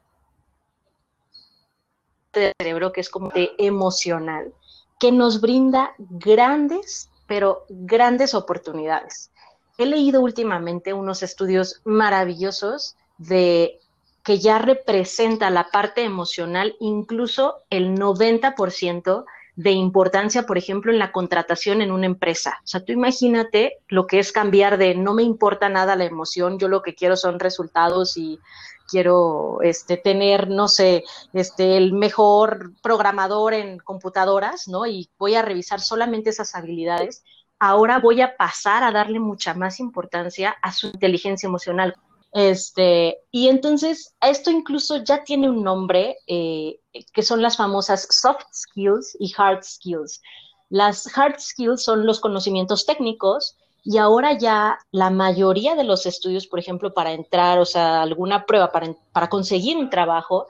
de 2.33 2.53
cerebro 2.57 2.91
que 2.91 3.01
es 3.01 3.09
como 3.09 3.29
de 3.29 3.51
emocional, 3.59 4.51
que 4.99 5.11
nos 5.11 5.41
brinda 5.41 5.93
grandes, 5.99 7.11
pero 7.27 7.65
grandes 7.69 8.33
oportunidades. 8.33 9.31
He 9.77 9.85
leído 9.85 10.21
últimamente 10.21 10.93
unos 10.93 11.21
estudios 11.21 11.81
maravillosos 11.85 12.95
de 13.19 13.79
que 14.23 14.39
ya 14.39 14.57
representa 14.57 15.51
la 15.51 15.69
parte 15.69 16.03
emocional 16.03 16.75
incluso 16.79 17.57
el 17.69 17.95
90% 17.95 19.25
de 19.59 19.71
importancia, 19.71 20.43
por 20.43 20.57
ejemplo, 20.57 20.89
en 20.89 20.99
la 20.99 21.11
contratación 21.11 21.81
en 21.81 21.91
una 21.91 22.05
empresa. 22.05 22.59
O 22.63 22.67
sea, 22.67 22.79
tú 22.79 22.93
imagínate 22.93 23.79
lo 23.89 24.07
que 24.07 24.19
es 24.19 24.31
cambiar 24.31 24.77
de 24.77 24.95
no 24.95 25.13
me 25.13 25.23
importa 25.23 25.67
nada 25.67 25.97
la 25.97 26.05
emoción, 26.05 26.57
yo 26.59 26.69
lo 26.69 26.81
que 26.81 26.95
quiero 26.95 27.17
son 27.17 27.41
resultados 27.41 28.15
y 28.15 28.39
quiero 28.87 29.59
este, 29.61 29.97
tener, 29.97 30.47
no 30.47 30.69
sé, 30.69 31.03
este, 31.33 31.75
el 31.75 31.91
mejor 31.91 32.71
programador 32.81 33.53
en 33.53 33.79
computadoras, 33.79 34.69
¿no? 34.69 34.85
Y 34.85 35.09
voy 35.19 35.35
a 35.35 35.41
revisar 35.41 35.81
solamente 35.81 36.29
esas 36.29 36.55
habilidades. 36.55 37.25
Ahora 37.59 37.99
voy 37.99 38.21
a 38.21 38.37
pasar 38.37 38.85
a 38.85 38.93
darle 38.93 39.19
mucha 39.19 39.55
más 39.55 39.81
importancia 39.81 40.55
a 40.61 40.71
su 40.71 40.87
inteligencia 40.87 41.47
emocional. 41.47 41.97
Este, 42.31 43.17
y 43.31 43.47
entonces 43.47 44.15
esto 44.21 44.51
incluso 44.51 44.97
ya 45.03 45.23
tiene 45.23 45.49
un 45.49 45.63
nombre 45.63 46.17
eh, 46.27 46.79
que 47.13 47.23
son 47.23 47.41
las 47.41 47.57
famosas 47.57 48.07
soft 48.11 48.43
skills 48.53 49.17
y 49.19 49.33
hard 49.35 49.63
skills. 49.63 50.21
Las 50.69 51.07
hard 51.17 51.39
skills 51.39 51.83
son 51.83 52.05
los 52.05 52.19
conocimientos 52.19 52.85
técnicos 52.85 53.57
y 53.83 53.97
ahora 53.97 54.37
ya 54.37 54.77
la 54.91 55.09
mayoría 55.09 55.75
de 55.75 55.83
los 55.83 56.05
estudios, 56.05 56.45
por 56.45 56.59
ejemplo, 56.59 56.93
para 56.93 57.13
entrar, 57.13 57.57
o 57.59 57.65
sea, 57.65 58.03
alguna 58.03 58.45
prueba 58.45 58.71
para, 58.71 58.93
para 59.11 59.29
conseguir 59.29 59.77
un 59.77 59.89
trabajo, 59.89 60.45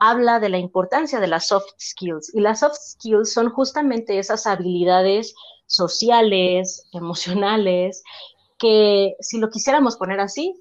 habla 0.00 0.40
de 0.40 0.48
la 0.48 0.58
importancia 0.58 1.20
de 1.20 1.28
las 1.28 1.46
soft 1.46 1.68
skills. 1.78 2.34
Y 2.34 2.40
las 2.40 2.60
soft 2.60 2.76
skills 2.76 3.32
son 3.32 3.50
justamente 3.50 4.18
esas 4.18 4.46
habilidades 4.46 5.34
sociales, 5.66 6.88
emocionales, 6.92 8.02
que 8.58 9.14
si 9.20 9.38
lo 9.38 9.50
quisiéramos 9.50 9.96
poner 9.96 10.18
así, 10.20 10.54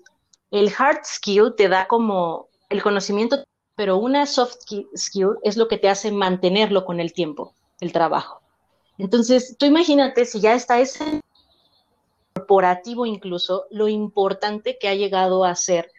el 0.51 0.71
hard 0.77 1.03
skill 1.03 1.53
te 1.55 1.69
da 1.69 1.87
como 1.87 2.47
el 2.69 2.81
conocimiento, 2.81 3.43
pero 3.75 3.97
una 3.97 4.25
soft 4.25 4.57
skill 4.95 5.37
es 5.43 5.57
lo 5.57 5.67
que 5.67 5.77
te 5.77 5.89
hace 5.89 6.11
mantenerlo 6.11 6.85
con 6.85 6.99
el 6.99 7.13
tiempo, 7.13 7.53
el 7.79 7.91
trabajo. 7.91 8.41
Entonces, 8.97 9.55
tú 9.57 9.65
imagínate 9.65 10.25
si 10.25 10.41
ya 10.41 10.53
está 10.53 10.79
ese 10.79 11.21
corporativo 12.33 13.05
incluso, 13.05 13.65
lo 13.69 13.87
importante 13.87 14.77
que 14.79 14.89
ha 14.89 14.95
llegado 14.95 15.45
a 15.45 15.55
ser 15.55 15.91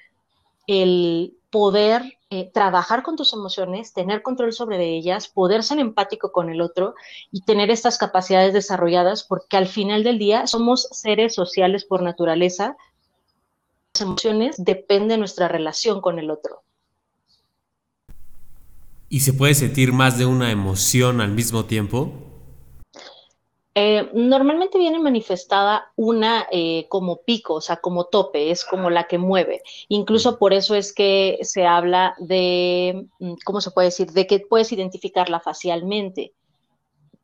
el 0.67 1.35
poder 1.51 2.19
eh, 2.31 2.51
trabajar 2.53 3.03
con 3.03 3.17
tus 3.17 3.33
emociones, 3.33 3.93
tener 3.93 4.23
control 4.23 4.53
sobre 4.53 4.85
ellas, 4.89 5.29
poder 5.29 5.63
ser 5.63 5.81
empático 5.81 6.31
con 6.31 6.49
el 6.49 6.61
otro 6.61 6.95
y 7.33 7.43
tener 7.43 7.71
estas 7.71 7.99
capacidades 7.99 8.53
desarrolladas, 8.53 9.25
porque 9.25 9.57
al 9.57 9.67
final 9.67 10.05
del 10.05 10.19
día 10.19 10.47
somos 10.47 10.89
seres 10.93 11.35
sociales 11.35 11.85
por 11.85 12.03
naturaleza 12.03 12.77
emociones 13.99 14.57
depende 14.59 15.15
de 15.15 15.19
nuestra 15.19 15.49
relación 15.49 16.01
con 16.01 16.19
el 16.19 16.31
otro. 16.31 16.63
¿Y 19.09 19.21
se 19.21 19.33
puede 19.33 19.55
sentir 19.55 19.93
más 19.93 20.19
de 20.19 20.27
una 20.27 20.53
emoción 20.53 21.21
al 21.21 21.33
mismo 21.33 21.65
tiempo? 21.65 22.13
Eh, 23.75 24.09
normalmente 24.15 24.79
viene 24.79 24.99
manifestada 24.99 25.93
una 25.97 26.47
eh, 26.53 26.87
como 26.89 27.23
pico, 27.23 27.55
o 27.55 27.61
sea, 27.61 27.77
como 27.77 28.05
tope, 28.07 28.51
es 28.51 28.65
como 28.65 28.91
la 28.91 29.09
que 29.09 29.19
mueve. 29.19 29.63
Incluso 29.89 30.39
por 30.39 30.53
eso 30.53 30.75
es 30.75 30.93
que 30.93 31.39
se 31.43 31.67
habla 31.67 32.15
de, 32.19 33.09
mm, 33.19 33.35
¿cómo 33.45 33.61
se 33.61 33.71
puede 33.71 33.87
decir? 33.87 34.13
De 34.13 34.27
que 34.27 34.41
puedes 34.41 34.71
identificarla 34.73 35.41
facialmente 35.41 36.35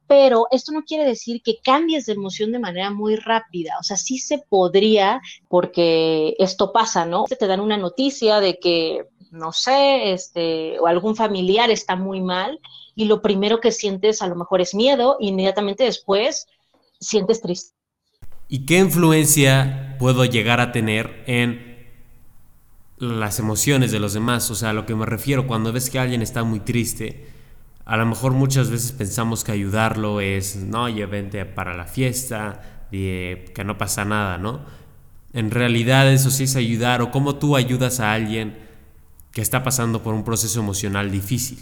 pero 0.07 0.47
esto 0.51 0.73
no 0.73 0.85
quiere 0.85 1.05
decir 1.05 1.43
que 1.43 1.59
cambies 1.63 2.07
de 2.07 2.13
emoción 2.13 2.53
de 2.53 2.59
manera 2.59 2.91
muy 2.91 3.17
rápida, 3.17 3.75
o 3.81 3.83
sea, 3.83 3.97
sí 3.97 4.19
se 4.19 4.39
podría, 4.39 5.21
porque 5.49 6.35
esto 6.39 6.73
pasa, 6.73 7.05
¿no? 7.07 7.25
Te 7.25 7.47
dan 7.47 7.61
una 7.61 7.77
noticia 7.77 8.41
de 8.41 8.59
que, 8.59 9.07
no 9.31 9.53
sé, 9.53 10.13
este, 10.13 10.79
o 10.79 10.87
algún 10.87 11.17
familiar 11.17 11.71
está 11.71 11.97
muy 11.97 12.21
mal 12.21 12.61
y 12.95 13.07
lo 13.07 13.21
primero 13.21 13.61
que 13.61 13.73
sientes 13.73 14.23
a 14.23 14.29
lo 14.29 14.37
mejor 14.37 14.61
es 14.61 14.75
miedo, 14.75 15.19
e 15.21 15.27
inmediatamente 15.27 15.85
después 15.85 16.47
sientes 17.01 17.43
tristeza. 17.43 17.75
¿Y 18.49 18.65
qué 18.65 18.79
influencia 18.79 19.97
puedo 19.99 20.25
llegar 20.25 20.61
a 20.61 20.71
tener 20.71 21.25
en 21.27 21.77
las 22.99 23.39
emociones 23.39 23.91
de 23.91 23.99
los 23.99 24.15
demás? 24.15 24.51
O 24.51 24.55
sea, 24.55 24.71
a 24.71 24.73
lo 24.73 24.87
que 24.87 24.95
me 24.95 25.05
refiero 25.05 25.47
cuando 25.47 25.73
ves 25.73 25.91
que 25.91 25.99
alguien 25.99 26.23
está 26.23 26.45
muy 26.45 26.61
triste, 26.61 27.27
a 27.87 27.97
lo 27.97 28.05
mejor 28.05 28.33
muchas 28.33 28.69
veces 28.69 28.91
pensamos 28.91 29.45
que 29.45 29.53
ayudarlo 29.53 30.21
es, 30.21 30.57
no, 30.57 30.85
oye, 30.85 31.07
vente 31.07 31.47
para 31.47 31.73
la 31.75 31.87
fiesta, 31.87 32.61
que 32.91 33.63
no 33.65 33.79
pasa 33.79 34.05
nada, 34.05 34.39
¿no? 34.39 34.61
En 35.33 35.53
realidad 35.53 36.13
eso 36.13 36.31
sí 36.31 36.45
es 36.45 36.57
ayudar 36.57 37.01
o 37.01 37.13
cómo 37.13 37.37
tú 37.37 37.55
ayudas 37.55 38.01
a 38.01 38.13
alguien 38.13 38.59
que 39.31 39.41
está 39.41 39.63
pasando 39.63 40.03
por 40.03 40.15
un 40.15 40.25
proceso 40.25 40.59
emocional 40.59 41.13
difícil. 41.13 41.61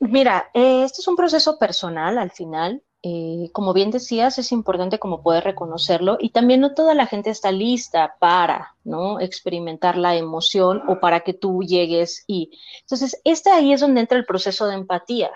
mira, 0.00 0.50
eh, 0.52 0.84
este 0.84 1.00
es 1.00 1.08
un 1.08 1.16
proceso 1.16 1.58
personal 1.58 2.18
al 2.18 2.30
final. 2.30 2.82
Eh, 3.02 3.48
como 3.52 3.72
bien 3.72 3.90
decías, 3.90 4.38
es 4.38 4.52
importante 4.52 4.98
como 4.98 5.22
poder 5.22 5.44
reconocerlo 5.44 6.18
y 6.20 6.30
también 6.30 6.60
no 6.60 6.74
toda 6.74 6.94
la 6.94 7.06
gente 7.06 7.30
está 7.30 7.50
lista 7.50 8.16
para, 8.18 8.76
¿no? 8.84 9.20
Experimentar 9.20 9.96
la 9.96 10.16
emoción 10.16 10.82
o 10.86 11.00
para 11.00 11.20
que 11.20 11.32
tú 11.32 11.62
llegues 11.62 12.24
y... 12.26 12.50
Entonces, 12.82 13.18
este 13.24 13.50
ahí 13.50 13.72
es 13.72 13.80
donde 13.80 14.00
entra 14.00 14.18
el 14.18 14.26
proceso 14.26 14.66
de 14.66 14.74
empatía. 14.74 15.30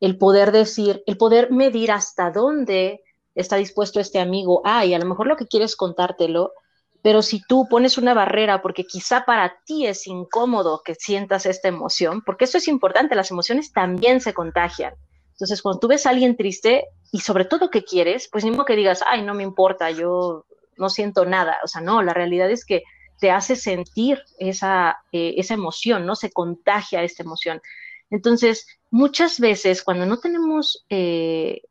el 0.00 0.18
poder 0.18 0.52
decir, 0.52 1.02
el 1.06 1.16
poder 1.16 1.50
medir 1.50 1.90
hasta 1.90 2.30
dónde 2.30 3.02
está 3.34 3.56
dispuesto 3.56 4.00
este 4.00 4.20
amigo. 4.20 4.60
Ah, 4.64 4.84
y 4.84 4.94
a 4.94 4.98
lo 4.98 5.06
mejor 5.06 5.26
lo 5.26 5.36
que 5.36 5.46
quieres 5.46 5.74
contártelo, 5.76 6.52
pero 7.02 7.22
si 7.22 7.40
tú 7.40 7.66
pones 7.70 7.98
una 7.98 8.14
barrera 8.14 8.62
porque 8.62 8.84
quizá 8.84 9.24
para 9.24 9.54
ti 9.64 9.86
es 9.86 10.06
incómodo 10.06 10.82
que 10.84 10.94
sientas 10.96 11.46
esta 11.46 11.68
emoción, 11.68 12.22
porque 12.26 12.44
eso 12.44 12.58
es 12.58 12.68
importante, 12.68 13.14
las 13.14 13.30
emociones 13.30 13.72
también 13.72 14.20
se 14.20 14.34
contagian. 14.34 14.94
Entonces, 15.32 15.62
cuando 15.62 15.80
tú 15.80 15.88
ves 15.88 16.06
a 16.06 16.10
alguien 16.10 16.36
triste 16.36 16.84
y 17.12 17.20
sobre 17.20 17.44
todo 17.44 17.70
que 17.70 17.84
quieres, 17.84 18.28
pues 18.30 18.44
mismo 18.44 18.64
que 18.64 18.76
digas, 18.76 19.02
ay, 19.06 19.22
no 19.22 19.34
me 19.34 19.42
importa, 19.42 19.90
yo 19.90 20.44
no 20.76 20.88
siento 20.88 21.24
nada. 21.24 21.58
O 21.64 21.68
sea, 21.68 21.80
no, 21.80 22.02
la 22.02 22.14
realidad 22.14 22.50
es 22.50 22.64
que 22.64 22.82
te 23.18 23.30
hace 23.30 23.56
sentir 23.56 24.22
esa, 24.38 24.98
eh, 25.12 25.34
esa 25.38 25.54
emoción, 25.54 26.04
¿no? 26.06 26.14
Se 26.16 26.30
contagia 26.30 27.02
esta 27.02 27.22
emoción. 27.22 27.60
Entonces, 28.10 28.66
muchas 28.90 29.40
veces 29.40 29.82
cuando 29.82 30.06
no 30.06 30.18
tenemos 30.18 30.84
eh, 30.90 31.62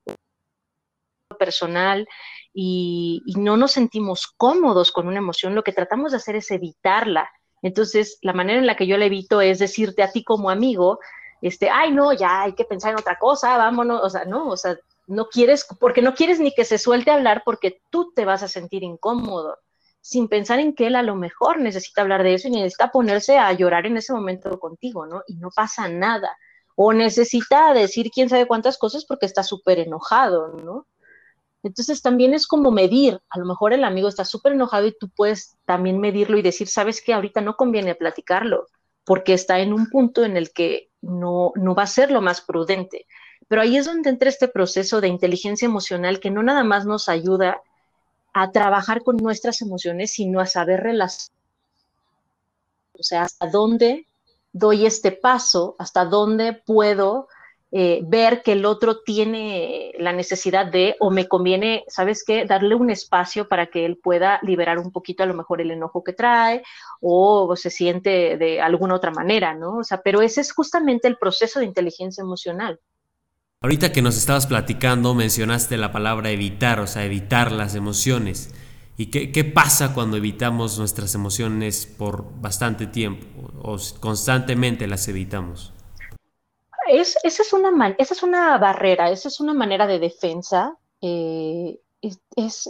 personal 1.38 2.08
y, 2.54 3.22
y, 3.26 3.40
no 3.40 3.58
nos 3.58 3.74
sentimos 3.74 4.28
cómodos 4.28 4.92
con 4.92 5.08
una 5.08 5.18
emoción, 5.18 5.56
lo 5.56 5.64
que 5.64 5.74
tratamos 5.74 6.12
de 6.12 6.18
hacer 6.18 6.36
es 6.36 6.50
evitarla. 6.52 7.30
Entonces, 7.62 8.18
la 8.22 8.34
manera 8.34 8.60
en 8.60 8.68
la 8.68 8.76
que 8.76 8.88
yo 8.88 8.98
la 8.98 9.06
evito 9.06 9.42
es 9.42 9.60
decirte 9.60 10.04
a 10.04 10.12
ti 10.12 10.24
como 10.24 10.50
amigo, 10.50 11.00
este, 11.42 11.70
ay, 11.70 11.92
no, 11.92 12.14
ya 12.14 12.44
hay 12.44 12.54
que 12.54 12.66
pensar 12.66 12.92
en 12.92 13.00
otra 13.00 13.18
cosa, 13.18 13.58
vámonos, 13.58 14.02
o 14.04 14.10
sea, 14.10 14.26
no, 14.26 14.50
o 14.50 14.58
sea, 14.58 14.78
no 15.08 15.28
quieres, 15.28 15.66
porque 15.80 16.02
no 16.02 16.14
quieres 16.14 16.40
ni 16.40 16.54
que 16.54 16.66
se 16.66 16.78
suelte 16.78 17.12
a 17.12 17.16
hablar 17.16 17.44
porque 17.46 17.82
tú 17.90 18.12
te 18.16 18.26
vas 18.26 18.44
a 18.44 18.48
sentir 18.48 18.84
incómodo, 18.84 19.58
sin 20.02 20.28
pensar 20.28 20.60
en 20.60 20.74
que 20.74 20.88
él 20.88 20.96
a 20.96 21.04
lo 21.04 21.16
mejor 21.16 21.60
necesita 21.60 22.02
hablar 22.02 22.24
de 22.24 22.36
eso 22.36 22.48
y 22.48 22.52
necesita 22.52 22.92
ponerse 22.92 23.38
a 23.38 23.52
llorar 23.54 23.86
en 23.86 23.98
ese 23.98 24.14
momento 24.14 24.60
contigo, 24.60 25.06
¿no? 25.06 25.24
Y 25.28 25.36
no 25.38 25.50
pasa 25.56 25.88
nada. 25.88 26.38
O 26.76 26.94
necesita 26.94 27.74
decir 27.74 28.12
quién 28.12 28.30
sabe 28.30 28.48
cuántas 28.48 28.78
cosas 28.78 29.06
porque 29.06 29.26
está 29.26 29.44
súper 29.44 29.80
enojado, 29.80 30.50
¿no? 30.50 30.88
Entonces 31.66 32.04
también 32.04 32.36
es 32.36 32.46
como 32.46 32.70
medir, 32.70 33.20
a 33.30 33.40
lo 33.40 33.46
mejor 33.46 33.74
el 33.74 33.84
amigo 33.84 34.08
está 34.08 34.24
súper 34.24 34.54
enojado 34.54 34.86
y 34.86 34.96
tú 34.96 35.10
puedes 35.10 35.58
también 35.66 36.00
medirlo 36.00 36.38
y 36.38 36.44
decir, 36.44 36.68
sabes 36.68 37.02
que 37.02 37.12
ahorita 37.12 37.42
no 37.42 37.56
conviene 37.56 37.96
platicarlo, 37.96 38.68
porque 39.04 39.34
está 39.34 39.60
en 39.60 39.74
un 39.74 39.90
punto 39.90 40.24
en 40.24 40.38
el 40.38 40.52
que 40.54 40.92
no, 41.02 41.54
no 41.56 41.74
va 41.74 41.84
a 41.84 41.88
ser 41.88 42.12
lo 42.12 42.22
más 42.22 42.42
prudente. 42.42 43.08
Pero 43.48 43.62
ahí 43.62 43.78
es 43.78 43.86
donde 43.86 44.10
entra 44.10 44.30
este 44.30 44.48
proceso 44.48 45.02
de 45.02 45.08
inteligencia 45.08 45.66
emocional 45.66 46.20
que 46.20 46.32
no 46.32 46.44
nada 46.44 46.64
más 46.64 46.86
nos 46.86 47.10
ayuda 47.10 47.62
a 48.34 48.52
trabajar 48.52 49.04
con 49.04 49.18
nuestras 49.18 49.62
emociones, 49.62 50.12
sino 50.12 50.40
a 50.40 50.46
saber 50.46 50.82
relacionar. 50.82 51.36
O 53.00 53.04
sea, 53.04 53.24
hasta 53.24 53.48
dónde 53.50 54.08
doy 54.52 54.86
este 54.86 55.12
paso, 55.12 55.76
hasta 55.80 56.06
dónde 56.06 56.54
puedo 56.54 57.28
eh, 57.72 58.02
ver 58.06 58.42
que 58.42 58.54
el 58.54 58.66
otro 58.66 59.02
tiene 59.02 59.92
la 60.00 60.14
necesidad 60.14 60.66
de, 60.66 60.96
o 61.00 61.12
me 61.12 61.28
conviene, 61.28 61.84
¿sabes 61.88 62.24
qué? 62.26 62.46
Darle 62.46 62.74
un 62.74 62.90
espacio 62.90 63.50
para 63.50 63.68
que 63.68 63.86
él 63.86 63.98
pueda 64.02 64.40
liberar 64.44 64.80
un 64.80 64.94
poquito 64.94 65.24
a 65.24 65.26
lo 65.26 65.34
mejor 65.34 65.60
el 65.60 65.72
enojo 65.72 66.04
que 66.04 66.14
trae 66.14 66.64
o 67.02 67.54
se 67.58 67.70
siente 67.70 68.38
de 68.38 68.62
alguna 68.62 68.96
otra 68.96 69.12
manera, 69.12 69.54
¿no? 69.54 69.80
O 69.80 69.84
sea, 69.84 70.02
pero 70.02 70.22
ese 70.22 70.42
es 70.42 70.54
justamente 70.54 71.08
el 71.10 71.18
proceso 71.18 71.60
de 71.60 71.66
inteligencia 71.66 72.22
emocional. 72.22 72.80
Ahorita 73.62 73.92
que 73.92 74.02
nos 74.02 74.18
estabas 74.18 74.48
platicando, 74.48 75.14
mencionaste 75.14 75.78
la 75.78 75.92
palabra 75.92 76.30
evitar, 76.30 76.80
o 76.80 76.88
sea, 76.88 77.04
evitar 77.04 77.52
las 77.52 77.76
emociones. 77.76 78.54
¿Y 78.98 79.08
qué, 79.08 79.32
qué 79.32 79.44
pasa 79.44 79.94
cuando 79.94 80.18
evitamos 80.18 80.78
nuestras 80.78 81.16
emociones 81.16 81.86
por 81.86 82.40
bastante 82.40 82.88
tiempo 82.88 83.26
o 83.62 83.78
constantemente 84.00 84.88
las 84.88 85.08
evitamos? 85.08 85.74
es, 86.88 87.18
esa, 87.24 87.44
es 87.44 87.54
una 87.54 87.96
esa 87.98 88.14
es 88.14 88.24
una 88.24 88.58
barrera, 88.58 89.10
esa 89.10 89.28
es 89.28 89.40
una 89.40 89.54
manera 89.54 89.88
de 89.88 90.00
defensa. 90.00 90.78
Eh, 91.02 91.80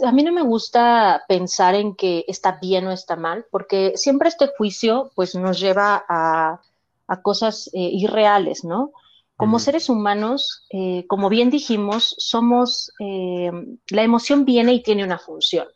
a 0.02 0.12
mí 0.12 0.22
no 0.22 0.32
me 0.32 0.42
gusta 0.42 1.24
pensar 1.28 1.74
en 1.74 1.94
que 1.94 2.24
está 2.26 2.58
bien 2.60 2.86
o 2.86 2.92
está 2.92 3.16
mal, 3.16 3.44
porque 3.50 3.92
siempre 3.96 4.28
este 4.28 4.48
juicio 4.56 5.10
pues, 5.14 5.34
nos 5.34 5.60
lleva 5.60 6.04
a, 6.08 6.60
a 7.06 7.22
cosas 7.22 7.68
eh, 7.74 7.90
irreales, 7.92 8.64
¿no? 8.64 8.92
Como 9.36 9.58
seres 9.58 9.90
humanos, 9.90 10.66
eh, 10.70 11.06
como 11.08 11.28
bien 11.28 11.50
dijimos, 11.50 12.14
somos, 12.18 12.90
la 12.98 14.02
emoción 14.02 14.46
viene 14.46 14.72
y 14.72 14.82
tiene 14.82 15.04
una 15.04 15.18
función. 15.18 15.68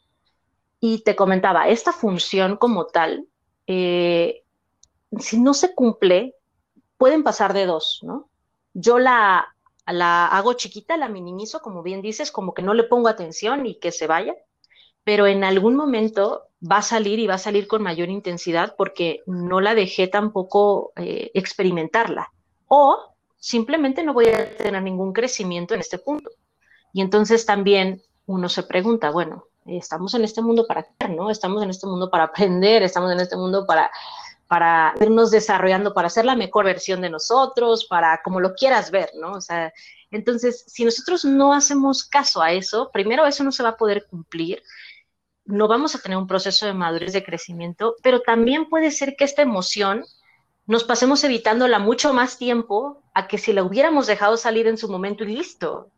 Y 0.81 1.03
te 1.03 1.15
comentaba, 1.15 1.69
esta 1.69 1.93
función 1.93 2.57
como 2.57 2.87
tal, 2.87 3.27
si 3.67 4.43
no 5.41 5.53
se 5.53 5.75
cumple, 5.75 6.37
pueden 6.97 7.23
pasar 7.23 7.53
de 7.53 7.67
dos, 7.67 8.01
¿no? 8.03 8.31
yo 8.75 8.99
la, 8.99 9.55
la 9.87 10.27
hago 10.27 10.55
chiquita, 10.55 10.97
la 10.97 11.09
minimizo, 11.09 11.61
como 11.61 11.83
bien 11.83 12.03
dices, 12.03 12.31
como 12.31 12.55
que 12.55 12.63
no 12.63 12.75
le 12.75 12.85
pongo 12.85 13.09
atención 13.09 13.67
y 13.67 13.79
que 13.79 13.93
se 13.93 14.07
vaya, 14.07 14.35
pero 15.05 15.27
en 15.27 15.45
algún 15.45 15.75
momento 15.75 16.45
va 16.61 16.79
a 16.79 16.83
salir 16.83 17.19
y 17.19 17.27
va 17.27 17.35
a 17.35 17.39
salir 17.39 17.67
con 17.67 17.83
mayor 17.83 18.11
intensidad 18.11 18.75
porque 18.77 19.23
no 19.27 19.61
la 19.61 19.75
dejé 19.75 20.09
tampoco 20.09 20.93
eh, 20.97 21.31
experimentarla. 21.35 22.33
O 22.69 23.10
simplemente 23.41 24.05
no 24.05 24.15
voy 24.15 24.29
a 24.29 24.57
tener 24.57 24.81
ningún 24.83 25.13
crecimiento 25.13 25.75
en 25.75 25.81
este 25.81 25.99
punto. 25.99 26.31
Y 26.93 27.01
entonces 27.01 27.45
también 27.45 28.03
uno 28.27 28.49
se 28.49 28.63
pregunta, 28.63 29.11
bueno, 29.11 29.47
estamos 29.67 30.15
en 30.15 30.23
este 30.23 30.43
mundo 30.43 30.67
para 30.69 30.85
qué, 30.85 31.09
¿no? 31.09 31.31
Estamos 31.31 31.63
en 31.63 31.71
este 31.71 31.89
mundo 31.89 32.09
para 32.09 32.25
aprender, 32.25 32.85
estamos 32.85 33.11
en 33.11 33.21
este 33.21 33.37
mundo 33.37 33.67
para 33.67 33.91
para 34.51 34.95
irnos 35.01 35.31
desarrollando, 35.31 35.95
para 35.95 36.09
ser 36.09 36.25
la 36.25 36.35
mejor 36.35 36.65
versión 36.65 37.01
de 37.01 37.09
nosotros, 37.09 37.85
para 37.85 38.21
como 38.25 38.41
lo 38.41 38.55
quieras 38.55 38.91
ver, 38.91 39.09
¿no? 39.15 39.35
O 39.35 39.41
sea, 39.41 39.73
entonces, 40.11 40.65
si 40.67 40.85
nosotros 40.85 41.25
no 41.25 41.53
hacemos 41.53 42.03
caso 42.03 42.43
a 42.43 42.51
eso, 42.51 42.91
primero 42.93 43.25
eso 43.27 43.45
no 43.45 43.53
se 43.53 43.63
va 43.63 43.69
a 43.69 43.77
poder 43.77 44.09
cumplir, 44.11 44.61
no 45.45 45.69
vamos 45.69 45.95
a 45.95 46.01
tener 46.01 46.19
un 46.19 46.27
proceso 46.27 46.67
de 46.67 46.75
madurez, 46.75 47.13
de 47.13 47.23
crecimiento, 47.23 47.95
pero 48.03 48.23
también 48.23 48.69
puede 48.69 48.91
ser 48.91 49.15
que 49.15 49.23
esta 49.23 49.43
emoción 49.43 50.05
nos 50.71 50.85
pasemos 50.85 51.23
evitándola 51.25 51.79
mucho 51.79 52.15
más 52.15 52.39
tiempo 52.39 53.03
a 53.13 53.29
que 53.29 53.39
si 53.39 53.53
la 53.53 53.63
hubiéramos 53.63 54.07
dejado 54.07 54.37
salir 54.37 54.67
en 54.67 54.79
su 54.79 54.89
momento 54.89 55.25
y 55.25 55.37
listo, 55.37 55.91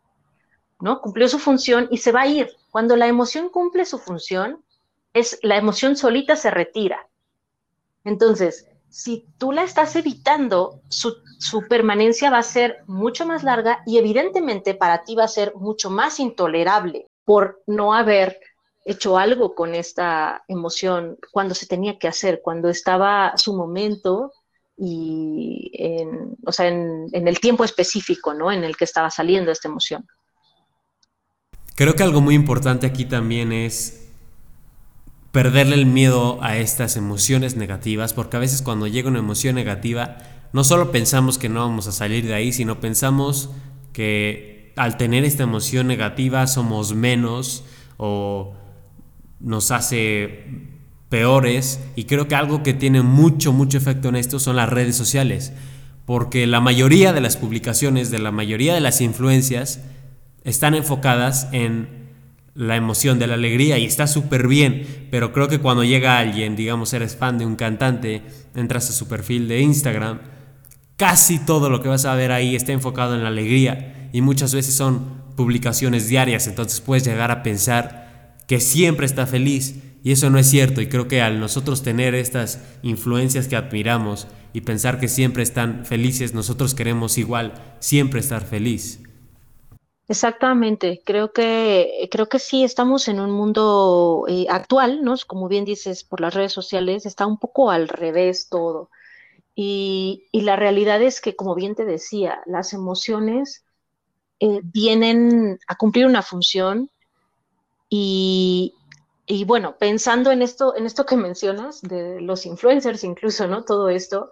¿no? 0.81 0.99
Cumplió 0.99 1.29
su 1.29 1.39
función 1.39 1.87
y 1.91 1.97
se 1.99 2.11
va 2.11 2.21
a 2.21 2.27
ir. 2.27 2.49
Cuando 2.71 2.97
la 2.97 3.07
emoción 3.07 3.49
cumple 3.49 3.85
su 3.85 3.99
función, 3.99 4.63
es 5.13 5.39
la 5.43 5.57
emoción 5.57 5.95
solita 5.95 6.35
se 6.35 6.51
retira 6.51 7.07
entonces, 8.03 8.67
si 8.89 9.25
tú 9.37 9.51
la 9.51 9.63
estás 9.63 9.95
evitando, 9.95 10.81
su, 10.89 11.15
permanencia 11.67 12.29
va 12.29 12.39
a 12.39 12.43
ser 12.43 12.83
mucho 12.87 13.25
más 13.25 13.43
larga 13.43 13.81
y 13.85 13.97
evidentemente 13.97 14.73
para 14.73 15.03
ti 15.03 15.15
va 15.15 15.23
a 15.23 15.29
ser 15.29 15.55
mucho 15.55 15.89
más 15.89 16.19
intolerable 16.19 17.07
por 17.25 17.61
no 17.65 17.93
haber 17.93 18.39
hecho 18.85 19.17
algo 19.17 19.55
con 19.55 19.75
esta 19.75 20.43
emoción 20.47 21.17
cuando 21.31 21.55
se 21.55 21.65
tenía 21.65 21.97
que 21.97 22.07
hacer, 22.07 22.41
cuando 22.43 22.69
estaba 22.69 23.33
su 23.37 23.55
momento 23.55 24.33
y 24.85 25.71
en, 25.73 26.35
o 26.45 26.51
sea, 26.51 26.67
en, 26.67 27.07
en, 27.13 27.27
el 27.27 27.39
tiempo 27.39 27.63
específico, 27.63 28.33
¿no? 28.33 28.51
En 28.51 28.63
el 28.63 28.75
que 28.75 28.83
estaba 28.83 29.09
saliendo 29.09 29.51
esta 29.51 29.69
emoción. 29.69 30.05
Creo 31.75 31.93
que 31.95 32.03
algo 32.03 32.19
muy 32.19 32.35
importante 32.35 32.85
aquí 32.85 33.05
también 33.05 33.53
es 33.53 34.09
perderle 35.31 35.75
el 35.75 35.85
miedo 35.85 36.37
a 36.43 36.57
estas 36.57 36.97
emociones 36.97 37.55
negativas, 37.55 38.13
porque 38.13 38.37
a 38.37 38.39
veces 38.39 38.61
cuando 38.61 38.87
llega 38.87 39.09
una 39.09 39.19
emoción 39.19 39.55
negativa, 39.55 40.17
no 40.51 40.63
solo 40.63 40.91
pensamos 40.91 41.39
que 41.39 41.49
no 41.49 41.61
vamos 41.61 41.87
a 41.87 41.91
salir 41.91 42.27
de 42.27 42.35
ahí, 42.35 42.51
sino 42.51 42.79
pensamos 42.79 43.49
que 43.93 44.73
al 44.75 44.97
tener 44.97 45.23
esta 45.23 45.43
emoción 45.43 45.87
negativa 45.87 46.45
somos 46.45 46.93
menos 46.93 47.63
o 47.97 48.53
nos 49.39 49.71
hace 49.71 50.72
peores 51.13 51.79
y 51.95 52.05
creo 52.05 52.27
que 52.27 52.33
algo 52.33 52.63
que 52.63 52.73
tiene 52.73 53.03
mucho, 53.03 53.53
mucho 53.53 53.77
efecto 53.77 54.09
en 54.09 54.15
esto 54.15 54.39
son 54.39 54.55
las 54.55 54.67
redes 54.67 54.95
sociales, 54.95 55.53
porque 56.07 56.47
la 56.47 56.59
mayoría 56.59 57.13
de 57.13 57.21
las 57.21 57.37
publicaciones, 57.37 58.09
de 58.09 58.17
la 58.17 58.31
mayoría 58.31 58.73
de 58.73 58.81
las 58.81 58.99
influencias, 58.99 59.81
están 60.43 60.73
enfocadas 60.73 61.49
en 61.51 61.87
la 62.55 62.77
emoción 62.77 63.19
de 63.19 63.27
la 63.27 63.35
alegría 63.35 63.77
y 63.77 63.85
está 63.85 64.07
súper 64.07 64.47
bien, 64.47 65.07
pero 65.11 65.31
creo 65.33 65.47
que 65.47 65.59
cuando 65.59 65.83
llega 65.83 66.17
alguien, 66.17 66.55
digamos, 66.55 66.91
eres 66.93 67.15
fan 67.15 67.37
de 67.37 67.45
un 67.45 67.57
cantante, 67.57 68.23
entras 68.55 68.89
a 68.89 68.93
su 68.93 69.07
perfil 69.07 69.47
de 69.47 69.61
Instagram, 69.61 70.19
casi 70.97 71.37
todo 71.37 71.69
lo 71.69 71.83
que 71.83 71.89
vas 71.89 72.05
a 72.05 72.15
ver 72.15 72.31
ahí 72.31 72.55
está 72.55 72.71
enfocado 72.71 73.13
en 73.13 73.21
la 73.21 73.29
alegría 73.29 74.09
y 74.13 74.21
muchas 74.21 74.51
veces 74.51 74.73
son 74.73 75.21
publicaciones 75.35 76.07
diarias, 76.07 76.47
entonces 76.47 76.81
puedes 76.81 77.05
llegar 77.05 77.29
a 77.29 77.43
pensar 77.43 78.33
que 78.47 78.59
siempre 78.59 79.05
está 79.05 79.27
feliz 79.27 79.75
y 80.03 80.11
eso 80.11 80.29
no 80.29 80.37
es 80.37 80.49
cierto 80.49 80.81
y 80.81 80.89
creo 80.89 81.07
que 81.07 81.21
al 81.21 81.39
nosotros 81.39 81.81
tener 81.81 82.13
estas 82.13 82.61
influencias 82.83 83.47
que 83.47 83.55
admiramos 83.55 84.27
y 84.51 84.61
pensar 84.61 84.99
que 84.99 85.07
siempre 85.07 85.43
están 85.43 85.85
felices, 85.85 86.33
nosotros 86.33 86.75
queremos 86.75 87.17
igual 87.17 87.53
siempre 87.79 88.19
estar 88.19 88.43
feliz. 88.43 88.99
Exactamente, 90.09 91.01
creo 91.05 91.31
que, 91.31 92.09
creo 92.11 92.27
que 92.27 92.37
sí 92.37 92.63
estamos 92.63 93.07
en 93.07 93.21
un 93.21 93.31
mundo 93.31 94.25
eh, 94.27 94.45
actual, 94.49 95.01
¿no? 95.03 95.15
Como 95.25 95.47
bien 95.47 95.63
dices, 95.63 96.03
por 96.03 96.19
las 96.19 96.33
redes 96.33 96.51
sociales, 96.51 97.05
está 97.05 97.25
un 97.25 97.37
poco 97.37 97.71
al 97.71 97.87
revés 97.87 98.49
todo. 98.49 98.89
Y, 99.55 100.25
y, 100.31 100.41
la 100.41 100.57
realidad 100.57 101.01
es 101.01 101.21
que, 101.21 101.35
como 101.35 101.55
bien 101.55 101.75
te 101.75 101.85
decía, 101.85 102.41
las 102.45 102.73
emociones 102.73 103.63
eh, 104.39 104.59
vienen 104.63 105.57
a 105.67 105.75
cumplir 105.75 106.05
una 106.05 106.21
función 106.21 106.89
y, 107.89 108.73
y, 109.25 109.45
bueno, 109.45 109.77
pensando 109.77 110.31
en 110.31 110.41
esto, 110.41 110.75
en 110.75 110.85
esto 110.85 111.05
que 111.05 111.15
mencionas, 111.15 111.81
de 111.81 112.19
los 112.21 112.45
influencers 112.45 113.03
incluso, 113.03 113.47
¿no? 113.47 113.63
Todo 113.63 113.89
esto, 113.89 114.29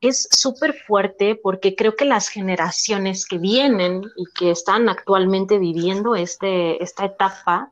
es 0.00 0.28
súper 0.32 0.74
fuerte 0.74 1.36
porque 1.36 1.76
creo 1.76 1.94
que 1.94 2.04
las 2.04 2.28
generaciones 2.28 3.26
que 3.26 3.38
vienen 3.38 4.02
y 4.16 4.24
que 4.34 4.50
están 4.50 4.88
actualmente 4.88 5.58
viviendo 5.58 6.16
este, 6.16 6.82
esta 6.82 7.04
etapa, 7.04 7.70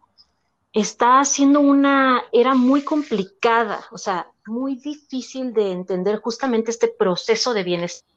está 0.73 1.25
siendo 1.25 1.61
una 1.61 2.23
era 2.33 2.55
muy 2.55 2.83
complicada, 2.83 3.85
o 3.91 3.99
sea, 3.99 4.29
muy 4.47 4.77
difícil 4.77 5.53
de 5.53 5.73
entender 5.73 6.21
justamente 6.21 6.71
este 6.71 6.89
proceso 6.89 7.55
de 7.55 7.65
bienestar. 7.65 8.09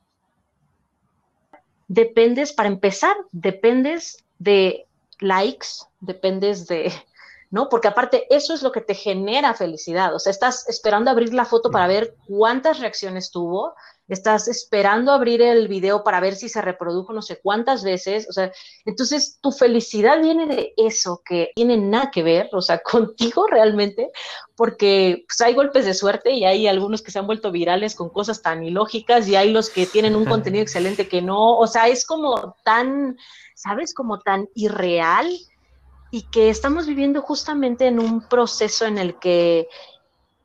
Dependes, 1.88 2.54
para 2.54 2.70
empezar, 2.70 3.16
dependes 3.32 4.24
de 4.38 4.86
likes, 5.20 5.68
dependes 6.00 6.68
de, 6.68 6.92
¿no? 7.54 7.70
Porque 7.70 7.88
aparte 7.88 8.26
eso 8.36 8.56
es 8.56 8.64
lo 8.64 8.72
que 8.72 8.82
te 8.82 8.96
genera 8.96 9.54
felicidad, 9.54 10.16
o 10.16 10.18
sea, 10.18 10.32
estás 10.32 10.68
esperando 10.68 11.12
abrir 11.12 11.36
la 11.36 11.46
foto 11.46 11.70
para 11.70 11.86
ver 11.86 12.16
cuántas 12.28 12.80
reacciones 12.80 13.30
tuvo, 13.30 13.76
estás 14.08 14.48
esperando 14.48 15.12
abrir 15.12 15.40
el 15.44 15.68
video 15.68 16.04
para 16.04 16.20
ver 16.20 16.36
si 16.36 16.50
se 16.50 16.64
reprodujo 16.64 17.14
no 17.14 17.22
sé 17.22 17.40
cuántas 17.44 17.84
veces, 17.84 18.28
o 18.28 18.34
sea, 18.34 18.52
entonces 18.86 19.38
tu 19.40 19.52
felicidad 19.52 20.20
viene 20.20 20.48
de 20.48 20.74
eso 20.78 21.22
que 21.24 21.52
tiene 21.54 21.78
nada 21.78 22.10
que 22.10 22.24
ver, 22.24 22.50
o 22.54 22.62
sea, 22.64 22.80
contigo 22.84 23.46
realmente, 23.46 24.10
porque 24.56 25.24
pues, 25.28 25.40
hay 25.42 25.54
golpes 25.54 25.86
de 25.86 25.94
suerte 25.94 26.32
y 26.32 26.46
hay 26.46 26.66
algunos 26.66 27.04
que 27.04 27.12
se 27.12 27.20
han 27.20 27.28
vuelto 27.28 27.52
virales 27.52 27.94
con 27.94 28.10
cosas 28.10 28.42
tan 28.42 28.64
ilógicas 28.64 29.28
y 29.28 29.36
hay 29.36 29.52
los 29.52 29.70
que 29.70 29.86
tienen 29.86 30.16
un 30.16 30.26
contenido 30.26 30.64
excelente 30.64 31.08
que 31.08 31.22
no, 31.22 31.60
o 31.60 31.68
sea, 31.68 31.88
es 31.88 32.04
como 32.04 32.56
tan, 32.66 33.16
¿sabes? 33.54 33.94
Como 33.94 34.22
tan 34.22 34.50
irreal 34.56 35.30
y 36.14 36.22
que 36.30 36.52
estamos 36.52 36.86
viviendo 36.86 37.24
justamente 37.24 37.88
en 37.88 37.98
un 37.98 38.22
proceso 38.22 38.86
en 38.86 39.00
el 39.00 39.18
que 39.18 39.68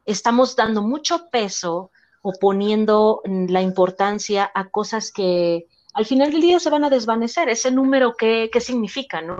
estamos 0.07 0.57
dando 0.57 0.81
mucho 0.81 1.28
peso 1.28 1.90
o 2.22 2.33
poniendo 2.40 3.20
la 3.26 3.61
importancia 3.61 4.50
a 4.54 4.70
cosas 4.70 5.12
que 5.12 5.66
al 5.92 6.07
final 6.07 6.33
del 6.33 6.40
día 6.40 6.59
se 6.59 6.70
van 6.70 6.85
a 6.85 6.88
desvanecer. 6.88 7.50
Ese 7.50 7.70
número, 7.70 8.14
¿qué, 8.16 8.48
qué 8.50 8.62
significa? 8.62 9.20
¿no? 9.20 9.37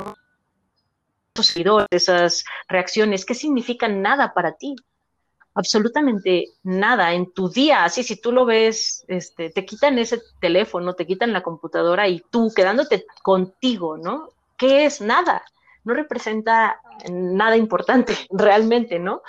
Esos 1.32 1.46
seguidores, 1.46 1.88
esas 1.90 2.44
reacciones, 2.68 3.24
¿qué 3.24 3.34
significan 3.34 4.02
nada 4.02 4.34
para 4.34 4.52
ti? 4.52 4.76
Absolutamente 5.54 6.48
nada. 6.62 7.14
En 7.14 7.32
tu 7.32 7.48
día, 7.48 7.84
así 7.84 8.02
si 8.02 8.20
tú 8.20 8.32
lo 8.32 8.44
ves, 8.44 9.02
este, 9.08 9.48
te 9.48 9.64
quitan 9.64 9.98
ese 9.98 10.20
teléfono, 10.42 10.92
te 10.92 11.06
quitan 11.06 11.32
la 11.32 11.42
computadora 11.42 12.06
y 12.06 12.22
tú 12.30 12.52
quedándote 12.54 13.06
contigo, 13.22 13.96
¿no? 13.96 14.28
¿Qué 14.58 14.84
es 14.84 15.00
nada? 15.00 15.42
No 15.88 15.94
representa 15.94 16.83
nada 17.11 17.57
importante 17.57 18.12
realmente, 18.31 18.98
¿no? 18.98 19.22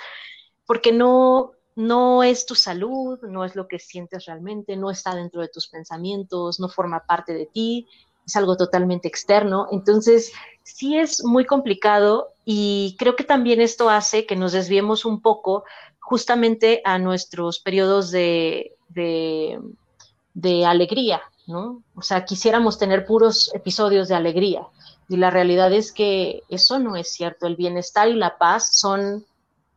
Porque 0.66 0.92
no, 0.92 1.52
no 1.74 2.22
es 2.22 2.44
tu 2.44 2.54
salud, 2.54 3.18
no 3.22 3.46
es 3.46 3.56
lo 3.56 3.66
que 3.66 3.78
sientes 3.78 4.26
realmente, 4.26 4.76
no 4.76 4.90
está 4.90 5.14
dentro 5.14 5.40
de 5.40 5.48
tus 5.48 5.68
pensamientos, 5.68 6.60
no 6.60 6.68
forma 6.68 7.06
parte 7.06 7.32
de 7.32 7.46
ti, 7.46 7.88
es 8.26 8.36
algo 8.36 8.58
totalmente 8.58 9.08
externo. 9.08 9.68
Entonces, 9.72 10.32
sí 10.62 10.98
es 10.98 11.24
muy 11.24 11.46
complicado 11.46 12.34
y 12.44 12.94
creo 12.98 13.16
que 13.16 13.24
también 13.24 13.62
esto 13.62 13.88
hace 13.88 14.26
que 14.26 14.36
nos 14.36 14.52
desviemos 14.52 15.06
un 15.06 15.22
poco 15.22 15.64
justamente 15.98 16.82
a 16.84 16.98
nuestros 16.98 17.58
periodos 17.58 18.10
de, 18.10 18.76
de, 18.90 20.66
alegría, 20.66 21.22
¿no? 21.46 21.82
O 21.94 22.02
sea, 22.02 22.26
quisiéramos 22.26 22.76
tener 22.76 23.06
puros 23.06 23.50
episodios 23.54 24.08
de 24.08 24.14
alegría 24.14 24.66
y 25.10 25.16
la 25.16 25.28
realidad 25.28 25.72
es 25.72 25.90
que 25.90 26.44
eso 26.48 26.78
no 26.78 26.94
es 26.94 27.10
cierto. 27.12 27.48
El 27.48 27.56
bienestar 27.56 28.08
y 28.08 28.14
la 28.14 28.38
paz 28.38 28.76
son 28.78 29.26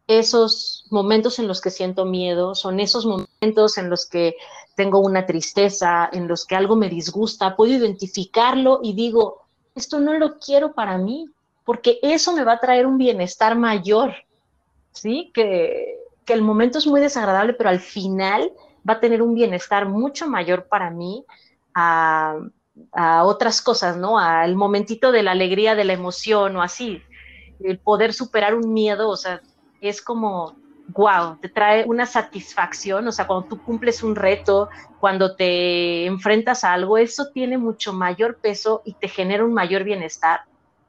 esos 0.05 0.85
momentos 0.91 1.39
en 1.39 1.47
los 1.47 1.59
que 1.59 1.71
siento 1.71 2.05
miedo, 2.05 2.53
son 2.53 2.79
esos 2.79 3.07
momentos 3.07 3.79
en 3.79 3.89
los 3.89 4.05
que 4.05 4.35
tengo 4.75 4.99
una 4.99 5.25
tristeza, 5.25 6.07
en 6.13 6.27
los 6.27 6.45
que 6.45 6.55
algo 6.55 6.75
me 6.75 6.87
disgusta, 6.87 7.55
puedo 7.55 7.73
identificarlo 7.73 8.79
y 8.83 8.93
digo, 8.93 9.41
esto 9.73 9.99
no 9.99 10.13
lo 10.19 10.37
quiero 10.37 10.73
para 10.73 10.99
mí, 10.99 11.25
porque 11.65 11.97
eso 12.03 12.33
me 12.33 12.43
va 12.43 12.53
a 12.53 12.59
traer 12.59 12.85
un 12.85 12.99
bienestar 12.99 13.57
mayor, 13.57 14.13
¿sí? 14.91 15.31
Que, 15.33 15.99
el 16.27 16.43
momento 16.43 16.77
es 16.77 16.85
muy 16.85 17.01
desagradable, 17.01 17.53
pero 17.53 17.69
al 17.69 17.79
final 17.79 18.51
va 18.87 18.93
a 18.93 18.99
tener 18.99 19.23
un 19.23 19.33
bienestar 19.33 19.89
mucho 19.89 20.27
mayor 20.27 20.67
para 20.67 20.91
mí 20.91 21.25
a, 21.73 22.37
a 22.91 23.23
otras 23.23 23.61
cosas, 23.61 23.97
¿no? 23.97 24.19
Al 24.19 24.55
momentito 24.55 25.11
de 25.11 25.23
la 25.23 25.31
alegría, 25.31 25.75
de 25.75 25.83
la 25.83 25.93
emoción 25.93 26.55
o 26.55 26.61
así, 26.61 27.01
el 27.59 27.79
poder 27.79 28.13
superar 28.13 28.55
un 28.55 28.73
miedo, 28.73 29.09
o 29.09 29.17
sea, 29.17 29.41
es 29.81 30.01
como, 30.01 30.55
wow, 30.89 31.37
te 31.41 31.49
trae 31.49 31.85
una 31.85 32.05
satisfacción, 32.05 33.07
o 33.07 33.11
sea, 33.11 33.27
cuando 33.27 33.47
tú 33.47 33.61
cumples 33.61 34.03
un 34.03 34.15
reto, 34.15 34.69
cuando 34.99 35.35
te 35.35 36.05
enfrentas 36.05 36.63
a 36.63 36.73
algo, 36.73 36.97
eso 36.97 37.29
tiene 37.33 37.57
mucho 37.57 37.93
mayor 37.93 38.37
peso 38.37 38.81
y 38.85 38.93
te 38.93 39.07
genera 39.07 39.43
un 39.43 39.53
mayor 39.53 39.83
bienestar 39.83 40.41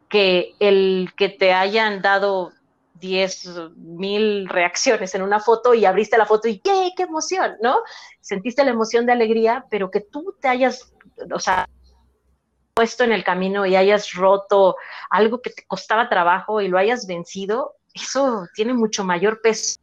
que 0.08 0.54
el 0.60 1.10
que 1.16 1.28
te 1.28 1.52
hayan 1.52 2.02
dado 2.02 2.52
10 3.00 3.72
mil 3.76 4.48
reacciones 4.48 5.14
en 5.14 5.22
una 5.22 5.40
foto 5.40 5.74
y 5.74 5.84
abriste 5.84 6.16
la 6.16 6.26
foto 6.26 6.48
y 6.48 6.58
¡qué, 6.58 6.92
qué 6.96 7.02
emoción! 7.02 7.56
¿No? 7.60 7.78
Sentiste 8.20 8.64
la 8.64 8.70
emoción 8.70 9.06
de 9.06 9.12
alegría, 9.12 9.64
pero 9.70 9.90
que 9.90 10.00
tú 10.00 10.34
te 10.40 10.48
hayas, 10.48 10.92
o 11.32 11.40
sea, 11.40 11.68
puesto 12.74 13.04
en 13.04 13.12
el 13.12 13.24
camino 13.24 13.64
y 13.64 13.76
hayas 13.76 14.12
roto 14.12 14.76
algo 15.08 15.40
que 15.40 15.50
te 15.50 15.64
costaba 15.66 16.08
trabajo 16.08 16.60
y 16.60 16.68
lo 16.68 16.76
hayas 16.76 17.06
vencido, 17.06 17.76
eso 17.94 18.46
tiene 18.54 18.74
mucho 18.74 19.04
mayor 19.04 19.40
peso 19.40 19.78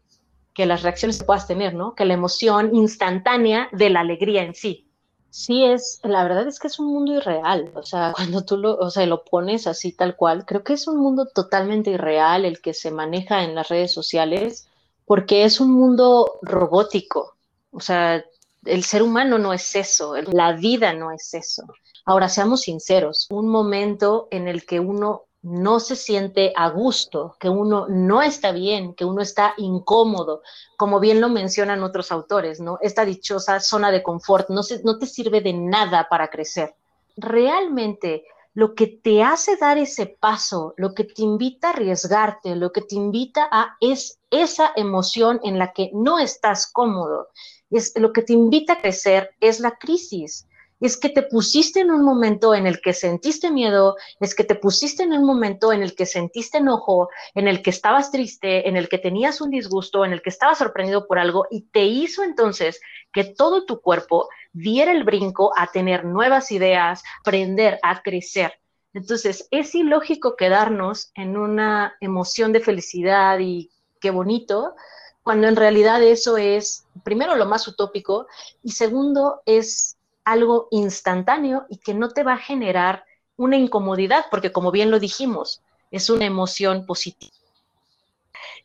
que 0.54 0.66
las 0.66 0.84
reacciones 0.84 1.18
que 1.18 1.26
puedas 1.26 1.48
tener, 1.48 1.74
¿no? 1.74 1.96
Que 1.96 2.04
la 2.04 2.14
emoción 2.14 2.76
instantánea 2.76 3.70
de 3.72 3.90
la 3.90 4.02
alegría 4.02 4.44
en 4.44 4.54
sí. 4.54 4.88
Sí, 5.30 5.64
es, 5.64 6.02
la 6.04 6.24
verdad 6.24 6.46
es 6.46 6.60
que 6.60 6.68
es 6.68 6.78
un 6.78 6.88
mundo 6.88 7.14
irreal, 7.14 7.72
o 7.74 7.84
sea, 7.84 8.12
cuando 8.16 8.44
tú 8.44 8.58
lo, 8.58 8.76
o 8.76 8.90
sea, 8.90 9.06
lo 9.06 9.24
pones 9.24 9.66
así 9.66 9.94
tal 9.94 10.18
cual, 10.18 10.46
creo 10.46 10.62
que 10.62 10.74
es 10.74 10.88
un 10.88 10.98
mundo 10.98 11.26
totalmente 11.26 11.92
irreal 11.92 12.44
el 12.44 12.62
que 12.62 12.74
se 12.74 12.92
maneja 12.92 13.44
en 13.44 13.56
las 13.56 13.70
redes 13.70 13.94
sociales, 13.94 14.68
porque 15.06 15.46
es 15.46 15.62
un 15.62 15.72
mundo 15.72 16.40
robótico, 16.42 17.38
o 17.72 17.80
sea, 17.80 18.26
el 18.66 18.84
ser 18.84 19.04
humano 19.04 19.38
no 19.38 19.54
es 19.54 19.74
eso, 19.76 20.16
la 20.34 20.52
vida 20.52 20.94
no 20.94 21.12
es 21.12 21.34
eso. 21.34 21.64
Ahora, 22.06 22.30
seamos 22.30 22.62
sinceros, 22.62 23.28
un 23.30 23.48
momento 23.50 24.28
en 24.32 24.48
el 24.48 24.66
que 24.66 24.80
uno 24.80 25.26
no 25.44 25.80
se 25.80 25.96
siente 25.96 26.54
a 26.56 26.70
gusto, 26.70 27.36
que 27.40 27.50
uno 27.50 27.88
no 27.90 28.22
está 28.22 28.52
bien, 28.52 28.94
que 28.94 29.06
uno 29.06 29.22
está 29.22 29.54
incómodo, 29.58 30.44
como 30.78 31.00
bien 31.00 31.20
lo 31.20 31.30
mencionan 31.30 31.84
otros 31.84 32.12
autores, 32.12 32.60
¿no? 32.60 32.78
Esta 32.82 33.06
dichosa 33.06 33.60
zona 33.60 33.92
de 33.92 34.04
confort 34.04 34.50
no, 34.50 34.62
te 34.64 35.06
sirve 35.08 35.42
de 35.42 35.54
nada 35.54 36.08
para 36.10 36.30
crecer. 36.30 36.76
Realmente 37.18 38.24
lo 38.54 38.76
que 38.76 38.88
te 38.88 39.24
hace 39.24 39.56
dar 39.58 39.78
ese 39.78 40.06
paso, 40.06 40.74
lo 40.78 40.94
que 40.94 41.06
te 41.06 41.24
invita 41.24 41.70
a 41.70 41.72
arriesgarte, 41.72 42.56
lo 42.56 42.72
que 42.72 42.82
te 42.82 42.96
invita 42.96 43.48
a 43.52 43.78
es 43.80 44.20
esa 44.30 44.72
emoción 44.76 45.40
en 45.44 45.58
la 45.58 45.74
que 45.74 45.90
no 45.94 46.20
estás 46.20 46.68
cómodo, 46.72 47.30
es 47.72 47.94
lo 47.96 48.12
que 48.14 48.22
te 48.22 48.34
invita 48.34 48.74
a 48.74 48.82
crecer 48.82 49.32
es 49.40 49.60
la 49.60 49.72
crisis 49.72 50.46
es 50.82 50.98
que 50.98 51.10
te 51.10 51.22
pusiste 51.22 51.80
en 51.80 51.92
un 51.92 52.04
momento 52.04 52.54
en 52.56 52.68
el 52.68 52.82
que 52.82 52.94
sentiste 52.94 53.52
miedo, 53.52 53.96
es 54.20 54.36
que 54.36 54.44
te 54.44 54.56
pusiste 54.56 55.04
en 55.04 55.14
un 55.14 55.24
momento 55.24 55.72
en 55.72 55.84
el 55.84 55.96
que 55.96 56.06
sentiste 56.06 56.58
enojo, 56.58 57.10
en 57.36 57.48
el 57.48 57.62
que 57.62 57.70
estabas 57.70 58.12
triste, 58.12 58.68
en 58.68 58.76
el 58.76 58.90
que 58.90 58.98
tenías 58.98 59.42
un 59.42 59.52
disgusto, 59.52 60.04
en 60.04 60.12
el 60.12 60.22
que 60.22 60.32
estabas 60.32 60.58
sorprendido 60.58 61.08
por 61.08 61.20
algo 61.20 61.46
y 61.52 61.62
te 61.62 61.86
hizo 61.86 62.24
entonces 62.24 62.82
que 63.14 63.24
todo 63.24 63.66
tu 63.66 63.80
cuerpo 63.80 64.28
diera 64.52 64.92
el 64.92 65.04
brinco 65.04 65.54
a 65.56 65.68
tener 65.68 66.04
nuevas 66.04 66.52
ideas, 66.52 67.04
aprender 67.22 67.80
a 67.84 68.02
crecer. 68.02 68.54
Entonces, 68.94 69.48
es 69.52 69.74
ilógico 69.76 70.36
quedarnos 70.36 71.12
en 71.16 71.38
una 71.38 71.96
emoción 72.02 72.52
de 72.52 72.60
felicidad 72.60 73.40
y 73.40 73.70
qué 74.02 74.10
bonito, 74.10 74.76
cuando 75.24 75.48
en 75.48 75.56
realidad 75.56 76.02
eso 76.02 76.38
es, 76.38 76.86
primero, 77.04 77.36
lo 77.36 77.46
más 77.46 77.68
utópico 77.68 78.28
y 78.64 78.72
segundo, 78.72 79.42
es 79.46 79.98
algo 80.24 80.68
instantáneo 80.72 81.66
y 81.70 81.78
que 81.78 81.94
no 81.94 82.10
te 82.10 82.24
va 82.24 82.34
a 82.34 82.38
generar 82.38 83.06
una 83.38 83.58
incomodidad, 83.58 84.26
porque 84.30 84.52
como 84.52 84.72
bien 84.72 84.92
lo 84.92 85.00
dijimos, 85.00 85.62
es 85.90 86.10
una 86.10 86.26
emoción 86.26 86.86
positiva. 86.86 87.34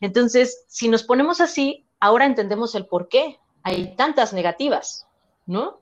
Entonces, 0.00 0.64
si 0.68 0.88
nos 0.88 1.02
ponemos 1.02 1.40
así, 1.40 1.86
ahora 2.00 2.26
entendemos 2.26 2.74
el 2.74 2.86
por 2.86 3.08
qué 3.08 3.38
hay 3.62 3.96
tantas 3.96 4.32
negativas, 4.32 5.06
¿no? 5.46 5.80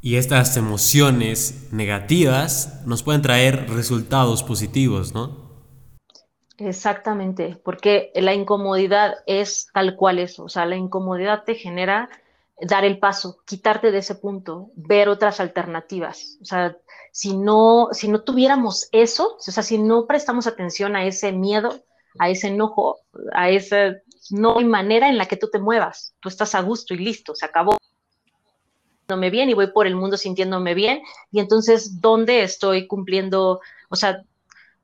Y 0.00 0.16
estas 0.16 0.56
emociones 0.56 1.72
negativas 1.72 2.82
nos 2.86 3.02
pueden 3.02 3.22
traer 3.22 3.68
resultados 3.70 4.44
positivos, 4.44 5.12
¿no? 5.12 5.48
Exactamente, 6.58 7.60
porque 7.64 8.12
la 8.14 8.34
incomodidad 8.34 9.14
es 9.26 9.68
tal 9.72 9.96
cual 9.96 10.18
eso, 10.18 10.44
o 10.44 10.48
sea, 10.48 10.66
la 10.66 10.76
incomodidad 10.76 11.44
te 11.44 11.54
genera 11.54 12.08
dar 12.60 12.84
el 12.84 12.98
paso, 12.98 13.38
quitarte 13.44 13.90
de 13.90 13.98
ese 13.98 14.14
punto, 14.14 14.70
ver 14.74 15.08
otras 15.08 15.40
alternativas. 15.40 16.38
O 16.40 16.44
sea, 16.44 16.76
si 17.12 17.36
no, 17.36 17.88
si 17.92 18.08
no 18.08 18.22
tuviéramos 18.22 18.88
eso, 18.92 19.36
o 19.36 19.40
sea, 19.40 19.62
si 19.62 19.78
no 19.78 20.06
prestamos 20.06 20.46
atención 20.46 20.96
a 20.96 21.04
ese 21.04 21.32
miedo, 21.32 21.82
a 22.18 22.30
ese 22.30 22.48
enojo, 22.48 22.98
a 23.32 23.50
ese, 23.50 24.02
no 24.30 24.58
hay 24.58 24.64
manera 24.64 25.08
en 25.08 25.18
la 25.18 25.26
que 25.26 25.36
tú 25.36 25.48
te 25.50 25.58
muevas. 25.58 26.14
Tú 26.20 26.28
estás 26.28 26.54
a 26.54 26.62
gusto 26.62 26.94
y 26.94 26.98
listo, 26.98 27.34
se 27.34 27.46
acabó 27.46 27.76
sintiéndome 29.08 29.30
bien 29.30 29.48
y 29.48 29.54
voy 29.54 29.68
por 29.68 29.86
el 29.86 29.96
mundo 29.96 30.16
sintiéndome 30.16 30.74
bien. 30.74 31.02
Y 31.30 31.40
entonces, 31.40 32.00
¿dónde 32.00 32.42
estoy 32.42 32.86
cumpliendo? 32.86 33.60
O 33.88 33.96
sea, 33.96 34.22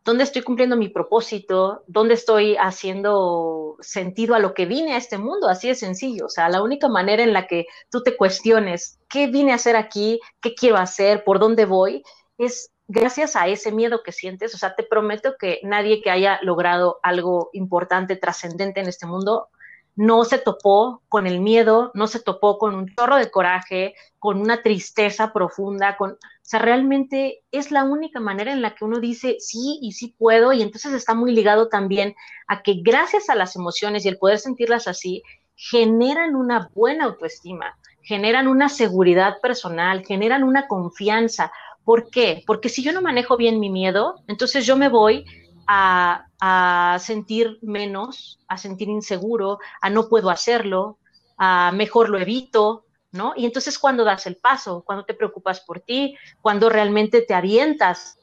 ¿dónde 0.05 0.25
estoy 0.25 0.43
cumpliendo 0.43 0.77
mi 0.77 0.89
propósito? 0.89 1.83
¿Dónde 1.87 2.15
estoy 2.15 2.57
haciendo 2.57 3.77
sentido 3.81 4.35
a 4.35 4.39
lo 4.39 4.55
que 4.55 4.67
vine 4.67 4.95
a 4.95 4.99
este 4.99 5.19
mundo? 5.19 5.49
Así 5.49 5.69
de 5.69 5.75
sencillo. 5.75 6.27
O 6.27 6.29
sea, 6.29 6.49
la 6.49 6.63
única 6.63 6.89
manera 6.89 7.23
en 7.23 7.33
la 7.33 7.47
que 7.47 7.67
tú 7.91 8.03
te 8.03 8.17
cuestiones 8.17 8.99
qué 9.09 9.27
vine 9.27 9.53
a 9.53 9.57
hacer 9.57 9.77
aquí, 9.77 10.21
qué 10.41 10.55
quiero 10.55 10.77
hacer, 10.77 11.25
por 11.25 11.39
dónde 11.39 11.65
voy, 11.65 12.03
es 12.39 12.71
gracias 12.87 13.35
a 13.37 13.49
ese 13.49 13.73
miedo 13.73 14.03
que 14.03 14.13
sientes. 14.13 14.55
O 14.55 14.59
sea, 14.59 14.75
te 14.75 14.83
prometo 14.83 15.37
que 15.39 15.61
nadie 15.63 16.03
que 16.03 16.11
haya 16.11 16.39
logrado 16.43 17.01
algo 17.03 17.51
importante, 17.53 18.17
trascendente 18.17 18.81
en 18.81 18.89
este 18.89 19.07
mundo, 19.07 19.49
no 19.97 20.25
se 20.25 20.39
topó 20.39 21.03
con 21.09 21.27
el 21.27 21.41
miedo, 21.41 21.91
no 21.95 22.07
se 22.07 22.21
topó 22.21 22.59
con 22.59 22.75
un 22.75 22.93
chorro 22.95 23.17
de 23.17 23.31
coraje, 23.31 23.95
con 24.19 24.41
una 24.41 24.63
tristeza 24.63 25.33
profunda, 25.33 25.97
con, 25.97 26.13
o 26.13 26.17
sea, 26.43 26.61
realmente 26.61 27.43
es 27.53 27.71
la 27.71 27.85
única 27.85 28.21
manera 28.21 28.53
en 28.53 28.63
la 28.63 28.75
que 28.75 28.85
uno 28.85 28.99
dice 28.99 29.37
sí 29.39 29.79
y 29.81 29.93
sí 29.93 30.15
puedo 30.19 30.53
y 30.53 30.63
entonces 30.63 30.93
está 30.93 31.15
muy 31.15 31.33
ligado 31.33 31.69
también 31.69 32.15
a 32.49 32.63
que 32.63 32.81
gracias 32.83 33.29
a 33.29 33.35
las 33.35 33.55
emociones 33.57 34.05
y 34.05 34.09
el 34.09 34.19
poder 34.19 34.39
sentirlas 34.39 34.89
así, 34.89 35.23
generan 35.57 36.35
una 36.35 36.71
buena 36.75 37.05
autoestima, 37.05 37.79
generan 38.03 38.49
una 38.49 38.69
seguridad 38.69 39.41
personal, 39.41 40.05
generan 40.05 40.43
una 40.43 40.67
confianza. 40.67 41.53
¿Por 41.85 42.11
qué? 42.11 42.43
Porque 42.47 42.69
si 42.69 42.83
yo 42.83 42.93
no 42.93 43.01
manejo 43.01 43.37
bien 43.37 43.61
mi 43.61 43.71
miedo, 43.71 44.17
entonces 44.27 44.67
yo 44.67 44.77
me 44.77 44.89
voy 44.89 45.25
a, 45.67 46.99
sentir 47.01 47.59
menos, 47.63 48.39
a 48.49 48.59
sentir 48.59 48.89
inseguro, 48.89 49.59
a 49.81 49.91
no 49.91 50.09
puedo 50.09 50.31
hacerlo, 50.31 50.99
a 51.39 51.73
mejor 51.73 52.11
lo 52.11 52.19
evito, 52.19 52.85
¿no? 53.13 53.33
Y 53.37 53.47
entonces 53.47 53.79
cuando 53.79 54.05
das 54.05 54.27
el 54.27 54.37
paso, 54.37 54.83
cuando 54.85 55.05
te 55.05 55.15
preocupas 55.15 55.61
por 55.61 55.81
ti, 55.81 56.17
cuando 56.43 56.69
realmente 56.69 57.23
te 57.23 57.35
avientas, 57.35 58.19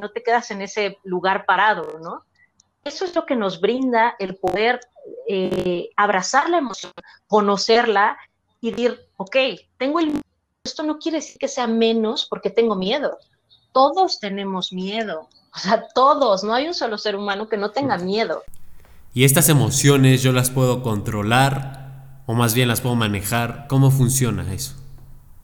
no 0.00 0.10
te 0.10 0.22
quedas 0.22 0.50
en 0.50 0.62
ese 0.62 0.98
lugar 1.04 1.46
parado, 1.46 1.98
¿no? 2.00 2.24
Eso 2.82 3.04
es 3.04 3.14
lo 3.14 3.26
que 3.26 3.36
nos 3.36 3.60
brinda 3.60 4.16
el 4.18 4.36
poder 4.36 4.80
eh, 5.28 5.90
abrazar 5.96 6.50
la 6.50 6.58
emoción, 6.58 6.92
conocerla 7.28 8.18
y 8.60 8.70
decir, 8.70 8.98
ok, 9.16 9.36
tengo 9.78 10.00
el 10.00 10.20
esto 10.62 10.82
no 10.82 10.98
quiere 10.98 11.18
decir 11.18 11.38
que 11.38 11.48
sea 11.48 11.66
menos 11.66 12.26
porque 12.28 12.50
tengo 12.50 12.74
miedo. 12.74 13.18
Todos 13.72 14.18
tenemos 14.18 14.72
miedo, 14.72 15.28
o 15.54 15.58
sea, 15.58 15.86
todos, 15.94 16.44
no 16.44 16.54
hay 16.54 16.68
un 16.68 16.74
solo 16.74 16.98
ser 16.98 17.16
humano 17.16 17.48
que 17.48 17.56
no 17.56 17.70
tenga 17.70 17.98
miedo. 17.98 18.42
¿Y 19.12 19.24
estas 19.24 19.48
emociones 19.48 20.22
yo 20.22 20.32
las 20.32 20.50
puedo 20.50 20.82
controlar 20.82 22.22
o 22.26 22.34
más 22.34 22.54
bien 22.54 22.68
las 22.68 22.80
puedo 22.80 22.94
manejar? 22.94 23.66
¿Cómo 23.68 23.90
funciona 23.90 24.52
eso? 24.52 24.74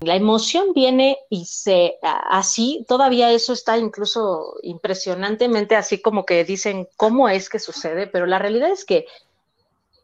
La 0.00 0.14
emoción 0.14 0.66
viene 0.74 1.18
y 1.30 1.46
se 1.46 1.94
así, 2.02 2.84
todavía 2.86 3.32
eso 3.32 3.54
está 3.54 3.78
incluso 3.78 4.54
impresionantemente 4.62 5.74
así 5.74 6.00
como 6.00 6.26
que 6.26 6.44
dicen 6.44 6.86
cómo 6.96 7.28
es 7.28 7.48
que 7.48 7.58
sucede, 7.58 8.06
pero 8.06 8.26
la 8.26 8.38
realidad 8.38 8.70
es 8.70 8.84
que 8.84 9.06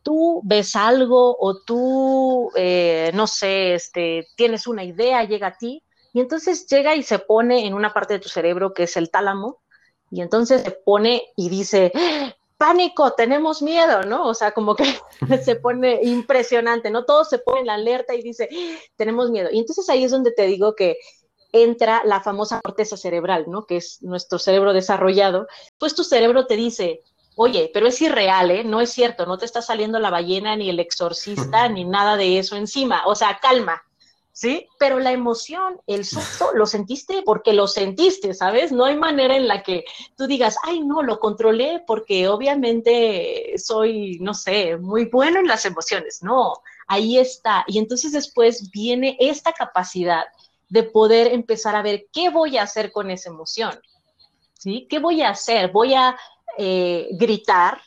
tú 0.02 0.40
ves 0.44 0.74
algo 0.74 1.37
o 1.38 1.58
tú, 1.61 2.50
eh, 2.56 3.11
no 3.14 3.26
sé, 3.26 3.74
este, 3.74 4.26
tienes 4.35 4.66
una 4.66 4.82
idea, 4.82 5.24
llega 5.24 5.48
a 5.48 5.58
ti, 5.58 5.82
y 6.12 6.20
entonces 6.20 6.66
llega 6.66 6.94
y 6.94 7.03
se 7.03 7.18
pone 7.18 7.66
en 7.66 7.75
una 7.75 7.92
parte 7.92 8.14
de 8.14 8.20
tu 8.20 8.29
cerebro 8.29 8.75
que 8.75 8.85
es 8.85 8.96
el 8.96 9.11
tálamo, 9.11 9.61
y 10.11 10.20
entonces 10.20 10.62
se 10.62 10.70
pone 10.70 11.33
y 11.37 11.48
dice, 11.48 11.90
pánico, 12.59 13.12
tenemos 13.14 13.62
miedo, 13.62 14.03
¿no? 14.05 14.29
O 14.29 14.35
sea, 14.35 14.53
como 14.53 14.77
que 14.77 14.85
se 15.44 15.57
pone 15.57 16.01
impresionante, 16.03 16.90
¿no? 16.90 17.05
Todo 17.05 17.25
se 17.25 17.38
pone 17.38 17.61
en 17.61 17.66
la 17.66 17.75
alerta 17.75 18.14
y 18.14 18.22
dice, 18.22 18.48
tenemos 18.94 19.31
miedo. 19.31 19.48
Y 19.51 19.59
entonces 19.59 19.88
ahí 19.88 20.05
es 20.05 20.11
donde 20.11 20.31
te 20.31 20.46
digo 20.46 20.77
que 20.77 20.98
entra 21.51 22.03
la 22.05 22.20
famosa 22.20 22.61
corteza 22.62 22.96
cerebral, 22.96 23.46
¿no? 23.48 23.66
Que 23.66 23.79
es 23.79 24.03
nuestro 24.03 24.38
cerebro 24.38 24.72
desarrollado. 24.72 25.48
Pues 25.79 25.94
tu 25.94 26.05
cerebro 26.05 26.46
te 26.46 26.57
dice, 26.57 27.03
oye, 27.37 27.70
pero 27.72 27.87
es 27.87 28.01
irreal, 28.01 28.51
¿eh? 28.51 28.64
No 28.64 28.81
es 28.81 28.90
cierto, 28.90 29.27
no 29.27 29.38
te 29.38 29.44
está 29.44 29.62
saliendo 29.62 29.98
la 29.98 30.11
ballena 30.11 30.55
ni 30.57 30.70
el 30.70 30.79
exorcista 30.79 31.68
ni 31.68 31.85
nada 31.85 32.16
de 32.16 32.38
eso 32.38 32.57
encima. 32.57 33.03
O 33.07 33.14
sea, 33.14 33.38
calma, 33.40 33.83
¿sí? 34.33 34.66
Pero 34.79 34.99
la 34.99 35.12
emoción, 35.12 35.81
el 35.87 36.05
susto, 36.05 36.53
lo 36.55 36.66
sentiste 36.66 37.23
porque 37.25 37.53
lo 37.53 37.66
sentiste, 37.66 38.35
¿sabes? 38.35 38.73
No 38.73 38.87
hay 38.87 38.97
manera 38.97 39.37
en 39.37 39.47
la 39.47 39.62
que 39.62 39.85
tú 40.16 40.27
digas, 40.27 40.57
ay, 40.64 40.81
no, 40.81 41.03
lo 41.03 41.21
controlé 41.21 41.85
porque 41.87 42.29
obviamente 42.29 43.55
soy, 43.59 44.18
no 44.21 44.35
sé, 44.35 44.79
muy 44.79 45.05
bueno 45.07 45.38
en 45.40 45.47
las 45.47 45.64
emociones. 45.64 46.23
No, 46.23 46.55
ahí 46.88 47.18
está. 47.18 47.64
Y 47.66 47.79
entonces 47.79 48.12
después 48.12 48.71
viene 48.71 49.16
esta 49.21 49.53
capacidad 49.53 50.25
de 50.68 50.83
poder 50.85 51.33
empezar 51.33 51.77
a 51.77 51.83
ver 51.83 52.07
qué 52.12 52.31
voy 52.31 52.57
a 52.57 52.62
hacer 52.62 52.92
con 52.92 53.11
esa 53.11 53.29
emoción, 53.29 53.79
¿sí? 54.59 54.87
¿Qué 54.88 54.99
voy 54.99 55.21
a 55.21 55.31
hacer? 55.31 55.71
¿Voy 55.71 55.92
a 55.92 56.16
eh, 56.57 57.09
gritar? 57.12 57.83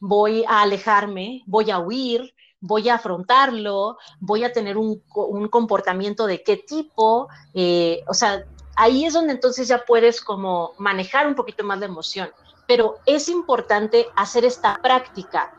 ¿Voy 0.00 0.42
a 0.48 0.62
alejarme? 0.62 1.42
¿Voy 1.46 1.70
a 1.70 1.78
huir? 1.78 2.34
Voy 2.62 2.88
a 2.88 2.94
afrontarlo, 2.94 3.98
voy 4.20 4.44
a 4.44 4.52
tener 4.52 4.78
un, 4.78 5.02
comportamiento 5.50 6.26
de 6.26 6.42
qué 6.42 6.56
tipo, 6.56 7.28
eh, 7.52 8.02
o 8.08 8.14
sea, 8.14 8.46
ahí 8.76 9.04
es 9.04 9.12
donde 9.12 9.32
entonces 9.32 9.68
ya 9.68 9.84
puedes 9.84 10.22
como 10.22 10.72
manejar 10.78 11.26
un 11.26 11.34
poquito 11.34 11.64
más 11.64 11.80
la 11.80 11.86
emoción, 11.86 12.30
pero 12.66 12.98
es 13.04 13.28
importante 13.28 14.06
hacer 14.16 14.44
esta 14.44 14.78
práctica. 14.80 15.52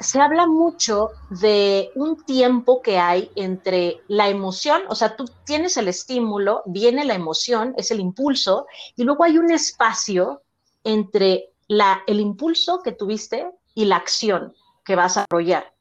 Se 0.00 0.20
habla 0.20 0.48
mucho 0.48 1.10
de 1.30 1.92
un 1.94 2.24
tiempo 2.24 2.82
que 2.82 2.98
hay 2.98 3.30
entre 3.36 4.02
la 4.08 4.28
emoción, 4.28 4.82
o 4.88 4.96
sea, 4.96 5.16
tú 5.16 5.26
tienes 5.44 5.76
el 5.76 5.86
estímulo, 5.86 6.62
viene 6.66 7.04
la 7.04 7.14
emoción, 7.14 7.72
es 7.76 7.92
el 7.92 8.00
impulso, 8.00 8.66
y 8.96 9.04
luego 9.04 9.22
hay 9.22 9.38
un 9.38 9.52
espacio 9.52 10.42
entre 10.82 11.50
la, 11.68 12.02
el 12.08 12.18
impulso 12.18 12.80
que 12.82 12.90
tuviste 12.90 13.48
y 13.74 13.84
la 13.84 13.96
acción 13.96 14.54
que 14.84 14.96
vas 14.96 15.16
a 15.16 15.20
desarrollar 15.20 15.71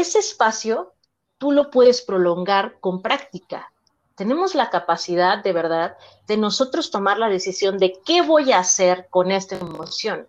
ese 0.00 0.18
espacio 0.18 0.92
tú 1.38 1.52
lo 1.52 1.70
puedes 1.70 2.02
prolongar 2.02 2.80
con 2.80 3.00
práctica. 3.00 3.72
Tenemos 4.14 4.54
la 4.54 4.68
capacidad 4.68 5.42
de 5.42 5.52
verdad 5.52 5.96
de 6.26 6.36
nosotros 6.36 6.90
tomar 6.90 7.18
la 7.18 7.30
decisión 7.30 7.78
de 7.78 7.98
qué 8.04 8.20
voy 8.20 8.52
a 8.52 8.58
hacer 8.58 9.06
con 9.08 9.30
esta 9.30 9.56
emoción. 9.56 10.28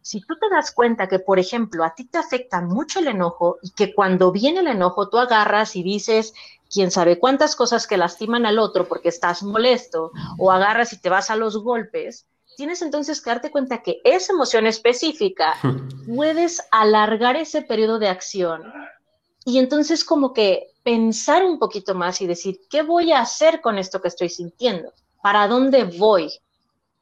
Si 0.00 0.20
tú 0.20 0.36
te 0.36 0.48
das 0.50 0.72
cuenta 0.72 1.08
que, 1.08 1.20
por 1.20 1.38
ejemplo, 1.38 1.84
a 1.84 1.94
ti 1.94 2.06
te 2.06 2.18
afecta 2.18 2.60
mucho 2.60 2.98
el 2.98 3.06
enojo 3.06 3.58
y 3.62 3.70
que 3.70 3.94
cuando 3.94 4.32
viene 4.32 4.58
el 4.58 4.66
enojo 4.66 5.08
tú 5.08 5.18
agarras 5.18 5.76
y 5.76 5.84
dices, 5.84 6.34
quién 6.68 6.90
sabe 6.90 7.20
cuántas 7.20 7.54
cosas 7.54 7.86
que 7.86 7.96
lastiman 7.96 8.44
al 8.44 8.58
otro 8.58 8.88
porque 8.88 9.10
estás 9.10 9.44
molesto, 9.44 10.10
o 10.38 10.50
agarras 10.50 10.92
y 10.92 10.98
te 10.98 11.08
vas 11.08 11.30
a 11.30 11.36
los 11.36 11.62
golpes, 11.62 12.26
tienes 12.56 12.82
entonces 12.82 13.20
que 13.20 13.30
darte 13.30 13.52
cuenta 13.52 13.82
que 13.82 14.00
esa 14.02 14.32
emoción 14.32 14.66
específica 14.66 15.54
puedes 16.12 16.66
alargar 16.72 17.36
ese 17.36 17.62
periodo 17.62 18.00
de 18.00 18.08
acción 18.08 18.64
y 19.44 19.58
entonces 19.58 20.04
como 20.04 20.32
que 20.32 20.68
pensar 20.82 21.44
un 21.44 21.58
poquito 21.58 21.94
más 21.94 22.20
y 22.20 22.26
decir, 22.26 22.60
¿qué 22.70 22.82
voy 22.82 23.12
a 23.12 23.20
hacer 23.20 23.60
con 23.60 23.78
esto 23.78 24.00
que 24.00 24.08
estoy 24.08 24.28
sintiendo? 24.28 24.92
¿Para 25.22 25.46
dónde 25.48 25.84
voy? 25.84 26.30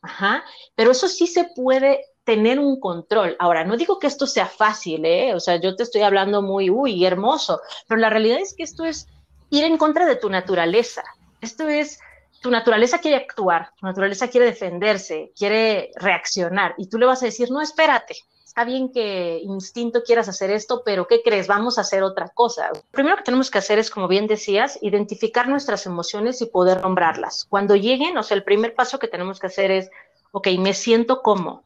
Ajá, 0.02 0.44
pero 0.74 0.92
eso 0.92 1.08
sí 1.08 1.26
se 1.26 1.44
puede 1.54 2.04
tener 2.24 2.58
un 2.58 2.80
control. 2.80 3.36
Ahora, 3.38 3.64
no 3.64 3.76
digo 3.76 3.98
que 3.98 4.06
esto 4.06 4.26
sea 4.26 4.46
fácil, 4.46 5.04
¿eh? 5.04 5.34
O 5.34 5.40
sea, 5.40 5.56
yo 5.56 5.76
te 5.76 5.82
estoy 5.82 6.02
hablando 6.02 6.42
muy, 6.42 6.70
uy, 6.70 7.04
hermoso, 7.04 7.60
pero 7.86 8.00
la 8.00 8.10
realidad 8.10 8.38
es 8.38 8.54
que 8.54 8.62
esto 8.62 8.84
es 8.84 9.08
ir 9.50 9.64
en 9.64 9.76
contra 9.76 10.06
de 10.06 10.16
tu 10.16 10.30
naturaleza. 10.30 11.02
Esto 11.40 11.68
es 11.68 11.98
tu 12.40 12.50
naturaleza 12.50 12.98
quiere 12.98 13.18
actuar, 13.18 13.72
tu 13.78 13.86
naturaleza 13.86 14.28
quiere 14.28 14.46
defenderse, 14.46 15.32
quiere 15.36 15.90
reaccionar, 15.96 16.74
y 16.78 16.88
tú 16.88 16.98
le 16.98 17.06
vas 17.06 17.22
a 17.22 17.26
decir, 17.26 17.50
no, 17.50 17.60
espérate, 17.60 18.16
está 18.50 18.64
bien 18.64 18.90
que 18.90 19.38
instinto 19.44 20.02
quieras 20.02 20.28
hacer 20.28 20.50
esto, 20.50 20.82
pero 20.84 21.06
¿qué 21.06 21.22
crees? 21.22 21.46
Vamos 21.46 21.78
a 21.78 21.82
hacer 21.82 22.02
otra 22.02 22.30
cosa. 22.30 22.68
Lo 22.74 22.82
primero 22.90 23.16
que 23.16 23.22
tenemos 23.22 23.48
que 23.48 23.58
hacer 23.58 23.78
es, 23.78 23.92
como 23.92 24.08
bien 24.08 24.26
decías, 24.26 24.76
identificar 24.82 25.48
nuestras 25.48 25.86
emociones 25.86 26.42
y 26.42 26.46
poder 26.46 26.80
nombrarlas. 26.80 27.46
Cuando 27.48 27.76
lleguen, 27.76 28.18
o 28.18 28.24
sea, 28.24 28.36
el 28.36 28.42
primer 28.42 28.74
paso 28.74 28.98
que 28.98 29.06
tenemos 29.06 29.38
que 29.38 29.46
hacer 29.46 29.70
es, 29.70 29.88
ok, 30.32 30.48
me 30.58 30.74
siento 30.74 31.22
como, 31.22 31.62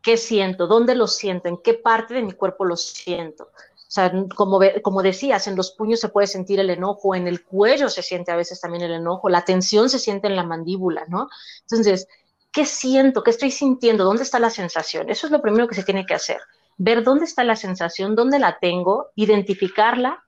¿qué 0.00 0.16
siento? 0.16 0.68
¿Dónde 0.68 0.94
lo 0.94 1.08
siento? 1.08 1.48
¿En 1.48 1.56
qué 1.56 1.74
parte 1.74 2.14
de 2.14 2.22
mi 2.22 2.30
cuerpo 2.30 2.64
lo 2.64 2.76
siento? 2.76 3.48
O 3.74 3.90
sea, 3.90 4.12
como, 4.36 4.60
como 4.80 5.02
decías, 5.02 5.48
en 5.48 5.56
los 5.56 5.72
puños 5.72 5.98
se 5.98 6.08
puede 6.08 6.28
sentir 6.28 6.60
el 6.60 6.70
enojo, 6.70 7.16
en 7.16 7.26
el 7.26 7.42
cuello 7.42 7.88
se 7.88 8.02
siente 8.02 8.30
a 8.30 8.36
veces 8.36 8.60
también 8.60 8.84
el 8.84 8.92
enojo, 8.92 9.28
la 9.28 9.44
tensión 9.44 9.90
se 9.90 9.98
siente 9.98 10.28
en 10.28 10.36
la 10.36 10.44
mandíbula, 10.44 11.04
¿no? 11.08 11.28
Entonces, 11.62 12.06
¿qué 12.52 12.64
siento? 12.64 13.22
¿Qué 13.22 13.30
estoy 13.30 13.50
sintiendo? 13.50 14.04
¿Dónde 14.04 14.22
está 14.22 14.38
la 14.38 14.50
sensación? 14.50 15.10
Eso 15.10 15.26
es 15.26 15.32
lo 15.32 15.42
primero 15.42 15.68
que 15.68 15.74
se 15.74 15.84
tiene 15.84 16.06
que 16.06 16.14
hacer. 16.14 16.40
Ver 16.76 17.02
dónde 17.02 17.24
está 17.24 17.44
la 17.44 17.56
sensación, 17.56 18.14
dónde 18.14 18.38
la 18.38 18.58
tengo, 18.58 19.08
identificarla 19.14 20.24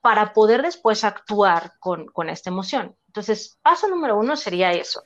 para 0.00 0.32
poder 0.32 0.62
después 0.62 1.04
actuar 1.04 1.72
con, 1.80 2.06
con 2.06 2.28
esta 2.28 2.50
emoción. 2.50 2.96
Entonces, 3.08 3.58
paso 3.62 3.88
número 3.88 4.16
uno 4.16 4.36
sería 4.36 4.72
eso. 4.72 5.02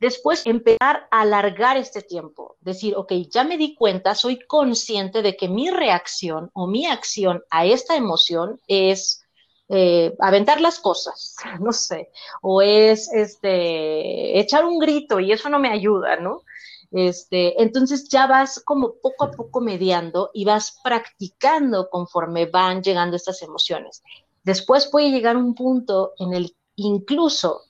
Después, 0.00 0.46
empezar 0.46 1.06
a 1.10 1.20
alargar 1.20 1.76
este 1.76 2.00
tiempo. 2.00 2.56
Decir, 2.60 2.94
ok, 2.96 3.12
ya 3.30 3.44
me 3.44 3.58
di 3.58 3.74
cuenta, 3.74 4.14
soy 4.14 4.38
consciente 4.46 5.20
de 5.20 5.36
que 5.36 5.48
mi 5.48 5.70
reacción 5.70 6.50
o 6.54 6.66
mi 6.66 6.86
acción 6.86 7.42
a 7.50 7.66
esta 7.66 7.96
emoción 7.96 8.58
es 8.66 9.26
eh, 9.72 10.16
aventar 10.18 10.60
las 10.60 10.80
cosas, 10.80 11.36
no 11.60 11.72
sé, 11.72 12.10
o 12.42 12.60
es 12.60 13.12
este, 13.12 14.40
echar 14.40 14.64
un 14.64 14.80
grito 14.80 15.20
y 15.20 15.30
eso 15.30 15.48
no 15.48 15.60
me 15.60 15.70
ayuda, 15.70 16.16
¿no? 16.16 16.42
Este, 16.90 17.62
entonces 17.62 18.08
ya 18.08 18.26
vas 18.26 18.60
como 18.64 18.94
poco 19.00 19.24
a 19.24 19.30
poco 19.30 19.60
mediando 19.60 20.30
y 20.34 20.44
vas 20.44 20.80
practicando 20.82 21.88
conforme 21.88 22.46
van 22.46 22.82
llegando 22.82 23.14
estas 23.14 23.42
emociones. 23.42 24.02
Después 24.42 24.88
puede 24.88 25.10
llegar 25.10 25.36
un 25.36 25.54
punto 25.54 26.14
en 26.18 26.34
el 26.34 26.56
incluso 26.74 27.62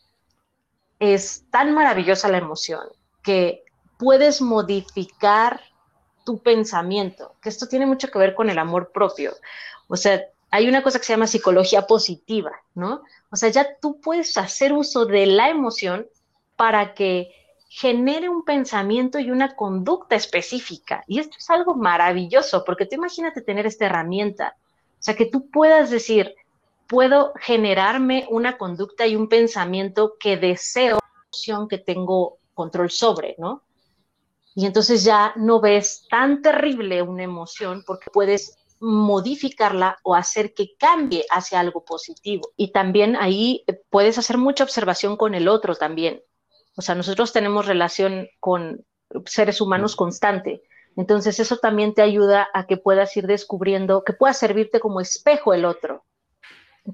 es 0.99 1.45
tan 1.51 1.75
maravillosa 1.75 2.31
la 2.31 2.39
emoción 2.39 2.81
que 3.23 3.65
puedes 3.99 4.41
modificar 4.41 5.61
tu 6.25 6.39
pensamiento, 6.39 7.35
que 7.43 7.51
esto 7.51 7.67
tiene 7.67 7.85
mucho 7.85 8.09
que 8.09 8.19
ver 8.19 8.35
con 8.35 8.49
el 8.49 8.59
amor 8.59 8.91
propio. 8.91 9.35
O 9.89 9.97
sea, 9.97 10.23
hay 10.51 10.69
una 10.69 10.83
cosa 10.83 10.99
que 10.99 11.05
se 11.05 11.13
llama 11.13 11.27
psicología 11.27 11.87
positiva, 11.87 12.53
¿no? 12.75 13.03
O 13.31 13.37
sea, 13.37 13.49
ya 13.51 13.77
tú 13.81 14.01
puedes 14.01 14.37
hacer 14.37 14.73
uso 14.73 15.07
de 15.07 15.27
la 15.27 15.49
emoción 15.49 16.07
para 16.57 16.95
que 16.95 17.33
genere 17.69 18.29
un 18.29 18.45
pensamiento 18.45 19.21
y 19.21 19.31
una 19.31 19.55
conducta 19.55 20.17
específica. 20.17 21.05
Y 21.07 21.21
esto 21.21 21.37
es 21.39 21.49
algo 21.51 21.77
maravilloso, 21.77 22.65
porque 22.65 22.85
tú 22.85 22.97
imagínate 22.97 23.43
tener 23.43 23.65
esta 23.65 23.87
herramienta. 23.87 24.57
O 24.99 25.03
sea, 25.03 25.15
que 25.15 25.27
tú 25.27 25.49
puedas 25.51 25.89
decir, 25.89 26.35
puedo 26.89 27.33
generarme 27.37 28.27
una 28.29 28.59
conducta 28.59 29.07
y 29.07 29.15
un 29.15 29.29
pensamiento 29.29 30.17
que 30.19 30.37
deseo, 30.37 30.99
emoción 31.27 31.69
que 31.69 31.79
tengo 31.79 32.39
control 32.55 32.91
sobre, 32.91 33.37
¿no? 33.39 33.63
Y 34.57 34.67
entonces 34.67 35.05
ya 35.05 35.33
no 35.37 35.61
ves 35.61 36.09
tan 36.11 36.43
terrible 36.43 37.03
una 37.03 37.23
emoción 37.23 37.85
porque 37.87 38.11
puedes 38.11 38.59
modificarla 38.81 39.99
o 40.03 40.15
hacer 40.15 40.55
que 40.55 40.75
cambie 40.79 41.25
hacia 41.31 41.61
algo 41.61 41.85
positivo. 41.85 42.51
Y 42.57 42.73
también 42.73 43.15
ahí 43.17 43.65
puedes 43.91 44.19
hacer 44.19 44.39
mucha 44.39 44.65
observación 44.65 45.17
con 45.17 45.35
el 45.35 45.49
otro 45.49 45.77
también. 45.77 46.23
O 46.77 46.83
sea, 46.83 46.95
nosotros 46.95 47.33
tenemos 47.33 47.67
relación 47.67 48.29
con 48.41 48.85
seres 49.27 49.61
humanos 49.61 49.97
constante. 49.97 50.63
Entonces 50.97 51.39
eso 51.41 51.59
también 51.59 51.95
te 51.95 52.03
ayuda 52.03 52.49
a 52.55 52.67
que 52.67 52.77
puedas 52.77 53.17
ir 53.17 53.27
descubriendo, 53.27 54.03
que 54.03 54.13
pueda 54.13 54.33
servirte 54.33 54.81
como 54.81 55.01
espejo 55.01 55.53
el 55.53 55.65
otro, 55.65 56.05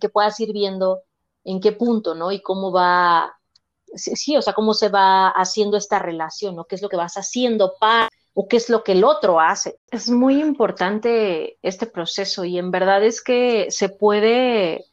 que 0.00 0.08
puedas 0.08 0.38
ir 0.40 0.52
viendo 0.52 1.02
en 1.44 1.60
qué 1.60 1.72
punto, 1.72 2.14
¿no? 2.14 2.32
Y 2.32 2.42
cómo 2.42 2.72
va, 2.72 3.38
sí, 3.94 4.36
o 4.36 4.42
sea, 4.42 4.52
cómo 4.52 4.74
se 4.74 4.88
va 4.88 5.28
haciendo 5.28 5.76
esta 5.76 5.98
relación, 5.98 6.56
¿no? 6.56 6.64
¿Qué 6.64 6.74
es 6.74 6.82
lo 6.82 6.88
que 6.88 6.96
vas 6.96 7.16
haciendo 7.16 7.74
para 7.80 8.10
o 8.38 8.48
qué 8.48 8.58
es 8.58 8.68
lo 8.68 8.84
que 8.84 8.92
el 8.92 9.02
otro 9.02 9.40
hace. 9.40 9.78
Es 9.90 10.10
muy 10.10 10.42
importante 10.42 11.56
este 11.62 11.86
proceso 11.86 12.44
y 12.44 12.58
en 12.58 12.70
verdad 12.70 13.02
es 13.02 13.22
que 13.22 13.70
se 13.70 13.88
puede, 13.88 14.84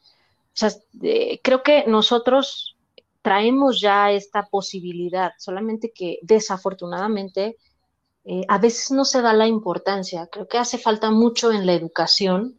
creo 1.42 1.62
que 1.62 1.84
nosotros 1.86 2.78
traemos 3.20 3.82
ya 3.82 4.12
esta 4.12 4.46
posibilidad, 4.46 5.32
solamente 5.38 5.92
que 5.94 6.20
desafortunadamente 6.22 7.58
eh, 8.24 8.46
a 8.48 8.56
veces 8.56 8.90
no 8.92 9.04
se 9.04 9.20
da 9.20 9.34
la 9.34 9.46
importancia. 9.46 10.26
Creo 10.32 10.48
que 10.48 10.56
hace 10.56 10.78
falta 10.78 11.10
mucho 11.10 11.52
en 11.52 11.66
la 11.66 11.74
educación, 11.74 12.58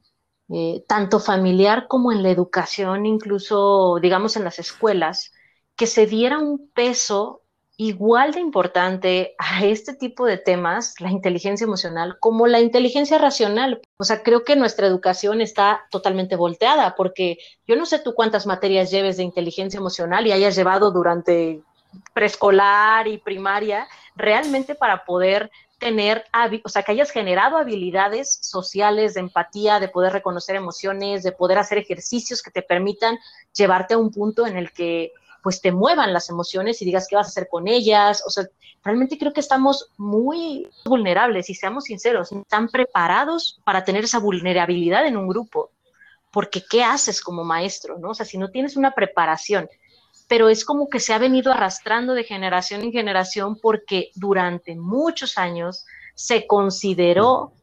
eh, 0.49 0.83
tanto 0.87 1.19
familiar 1.19 1.87
como 1.87 2.11
en 2.11 2.21
la 2.21 2.29
educación, 2.29 3.07
incluso, 3.07 3.97
digamos, 3.99 4.35
en 4.35 4.43
las 4.43 4.59
escuelas, 4.59 5.31
que 5.75 5.87
se 5.87 6.05
diera 6.05 6.37
un 6.37 6.69
peso 6.69 7.41
igual 7.77 8.31
de 8.31 8.39
importante 8.39 9.35
a 9.37 9.65
este 9.65 9.93
tipo 9.93 10.25
de 10.25 10.37
temas, 10.37 10.95
la 10.99 11.11
inteligencia 11.11 11.65
emocional, 11.65 12.17
como 12.19 12.47
la 12.47 12.61
inteligencia 12.61 13.17
racional. 13.17 13.81
O 13.97 14.03
sea, 14.03 14.23
creo 14.23 14.43
que 14.43 14.55
nuestra 14.55 14.87
educación 14.87 15.41
está 15.41 15.85
totalmente 15.91 16.35
volteada, 16.35 16.95
porque 16.95 17.37
yo 17.67 17.75
no 17.75 17.85
sé 17.85 17.99
tú 17.99 18.13
cuántas 18.13 18.45
materias 18.45 18.91
lleves 18.91 19.17
de 19.17 19.23
inteligencia 19.23 19.77
emocional 19.77 20.25
y 20.25 20.31
hayas 20.31 20.55
llevado 20.55 20.91
durante 20.91 21.61
preescolar 22.13 23.07
y 23.07 23.17
primaria, 23.17 23.87
realmente 24.15 24.75
para 24.75 25.05
poder 25.05 25.51
tener, 25.77 26.23
o 26.63 26.69
sea, 26.69 26.83
que 26.83 26.93
hayas 26.93 27.11
generado 27.11 27.57
habilidades 27.57 28.39
sociales 28.41 29.13
de 29.13 29.19
empatía, 29.21 29.79
de 29.79 29.89
poder 29.89 30.13
reconocer 30.13 30.55
emociones, 30.55 31.23
de 31.23 31.31
poder 31.31 31.57
hacer 31.57 31.77
ejercicios 31.77 32.41
que 32.41 32.51
te 32.51 32.61
permitan 32.61 33.17
llevarte 33.53 33.93
a 33.93 33.97
un 33.97 34.11
punto 34.11 34.47
en 34.47 34.57
el 34.57 34.71
que 34.71 35.11
pues 35.45 35.61
te 35.61 35.71
muevan 35.71 36.11
las 36.11 36.31
emociones 36.31 36.81
y 36.81 36.85
digas 36.85 37.05
qué 37.07 37.15
vas 37.15 37.27
a 37.27 37.29
hacer 37.29 37.47
con 37.47 37.67
ellas. 37.67 38.23
O 38.25 38.31
sea, 38.31 38.47
realmente 38.83 39.15
creo 39.15 39.31
que 39.31 39.41
estamos 39.41 39.91
muy 39.95 40.67
vulnerables 40.85 41.51
y 41.51 41.53
seamos 41.53 41.83
sinceros, 41.83 42.31
están 42.31 42.67
preparados 42.67 43.61
para 43.63 43.83
tener 43.83 44.05
esa 44.05 44.17
vulnerabilidad 44.17 45.05
en 45.05 45.17
un 45.17 45.27
grupo. 45.27 45.69
Porque 46.31 46.63
¿qué 46.67 46.83
haces 46.83 47.21
como 47.21 47.43
maestro? 47.43 47.99
¿no? 47.99 48.09
O 48.09 48.13
sea, 48.15 48.25
si 48.25 48.39
no 48.39 48.49
tienes 48.49 48.75
una 48.75 48.95
preparación, 48.95 49.69
pero 50.27 50.49
es 50.49 50.65
como 50.65 50.89
que 50.89 50.99
se 50.99 51.13
ha 51.13 51.19
venido 51.19 51.51
arrastrando 51.51 52.15
de 52.15 52.23
generación 52.23 52.81
en 52.81 52.91
generación 52.91 53.59
porque 53.61 54.09
durante 54.15 54.75
muchos 54.75 55.37
años 55.37 55.85
se 56.15 56.47
consideró 56.47 57.53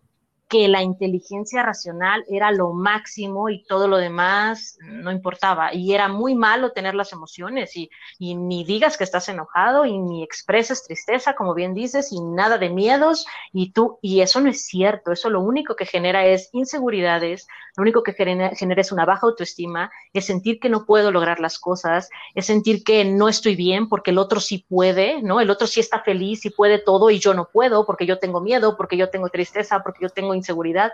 que 0.53 0.69
la 0.69 0.83
inteligencia 0.83 1.63
racional 1.63 2.27
era 2.29 2.53
lo 2.53 2.75
máximo 2.75 3.49
y 3.49 3.65
todo 3.65 3.89
lo 3.89 3.97
demás 3.97 4.77
no 4.83 5.11
importaba. 5.11 5.73
Y 5.73 5.95
era 5.95 6.09
muy 6.09 6.35
malo 6.35 6.73
tener 6.73 6.95
las 6.95 7.15
emociones 7.15 7.75
y, 7.75 7.89
y, 8.19 8.35
ni 8.35 8.63
digas 8.63 8.99
que 8.99 9.05
estás 9.05 9.31
enojado 9.31 9.87
y 9.87 9.99
ni 9.99 10.23
expreses 10.23 10.85
tristeza, 10.85 11.35
como 11.37 11.55
bien 11.55 11.73
dices, 11.73 12.13
y 12.13 12.21
nada 12.21 12.59
de 12.59 12.69
miedos. 12.69 13.25
Y 13.55 13.73
tú, 13.73 13.99
y 14.03 14.21
eso 14.21 14.43
no 14.43 14.51
es 14.51 14.67
cierto. 14.67 15.11
Eso 15.11 15.31
lo 15.31 15.41
único 15.41 15.75
que 15.75 15.87
genera 15.87 16.27
es 16.27 16.51
inseguridades, 16.53 17.47
lo 17.75 17.83
único 17.83 18.03
que 18.03 18.13
genera, 18.13 18.51
genera 18.55 18.83
es 18.83 18.93
una 18.93 19.07
baja 19.07 19.27
autoestima, 19.27 19.91
es 20.13 20.27
sentir 20.27 20.61
que 20.61 20.69
no 20.69 20.85
puedo 20.85 21.11
lograr 21.11 21.41
las 21.41 21.59
cosas, 21.59 22.11
es 22.35 22.45
sentir 22.45 22.85
que 22.85 23.07
no 23.07 23.31
estoy 23.31 23.57
bien 23.57 23.89
porque 23.89 24.11
el 24.11 24.19
otro 24.19 24.41
sí 24.41 24.67
puede, 24.69 25.23
¿no? 25.23 25.41
El 25.41 25.49
otro 25.49 25.67
sí 25.67 25.81
está 25.81 26.01
feliz 26.01 26.45
y 26.45 26.51
puede 26.51 26.79
todo 26.79 27.09
y 27.09 27.19
yo 27.19 27.33
no 27.33 27.49
puedo 27.51 27.87
porque 27.87 28.05
yo 28.05 28.19
tengo 28.19 28.43
miedo, 28.43 28.77
porque 28.77 28.99
yo 28.99 29.09
tengo 29.09 29.31
tristeza, 29.31 29.83
porque 29.83 30.01
yo 30.03 30.11
tengo 30.11 30.35
inseguridad. 30.43 30.93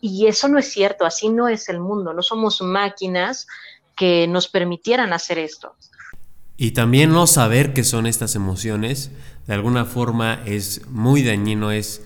Y 0.00 0.26
eso 0.26 0.48
no 0.48 0.58
es 0.58 0.70
cierto, 0.70 1.04
así 1.04 1.28
no 1.28 1.48
es 1.48 1.68
el 1.68 1.80
mundo, 1.80 2.12
no 2.12 2.22
somos 2.22 2.60
máquinas 2.60 3.46
que 3.96 4.26
nos 4.28 4.46
permitieran 4.46 5.12
hacer 5.12 5.38
esto. 5.38 5.74
Y 6.56 6.72
también 6.72 7.12
no 7.12 7.26
saber 7.26 7.72
qué 7.72 7.84
son 7.84 8.06
estas 8.06 8.34
emociones, 8.34 9.10
de 9.46 9.54
alguna 9.54 9.84
forma 9.84 10.42
es 10.44 10.86
muy 10.88 11.22
dañino, 11.22 11.70
es 11.70 12.02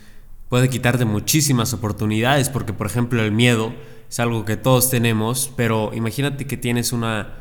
puede 0.48 0.68
quitarte 0.68 1.06
muchísimas 1.06 1.72
oportunidades, 1.72 2.50
porque 2.50 2.74
por 2.74 2.86
ejemplo 2.86 3.22
el 3.22 3.32
miedo 3.32 3.72
es 4.10 4.20
algo 4.20 4.44
que 4.44 4.58
todos 4.58 4.90
tenemos, 4.90 5.50
pero 5.56 5.90
imagínate 5.94 6.46
que 6.46 6.58
tienes 6.58 6.92
una, 6.92 7.38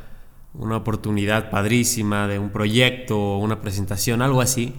una 0.54 0.78
oportunidad 0.78 1.50
padrísima 1.50 2.30
de 2.30 2.40
un 2.40 2.52
proyecto 2.52 3.38
una 3.38 3.60
presentación, 3.60 4.22
algo 4.22 4.40
así, 4.40 4.74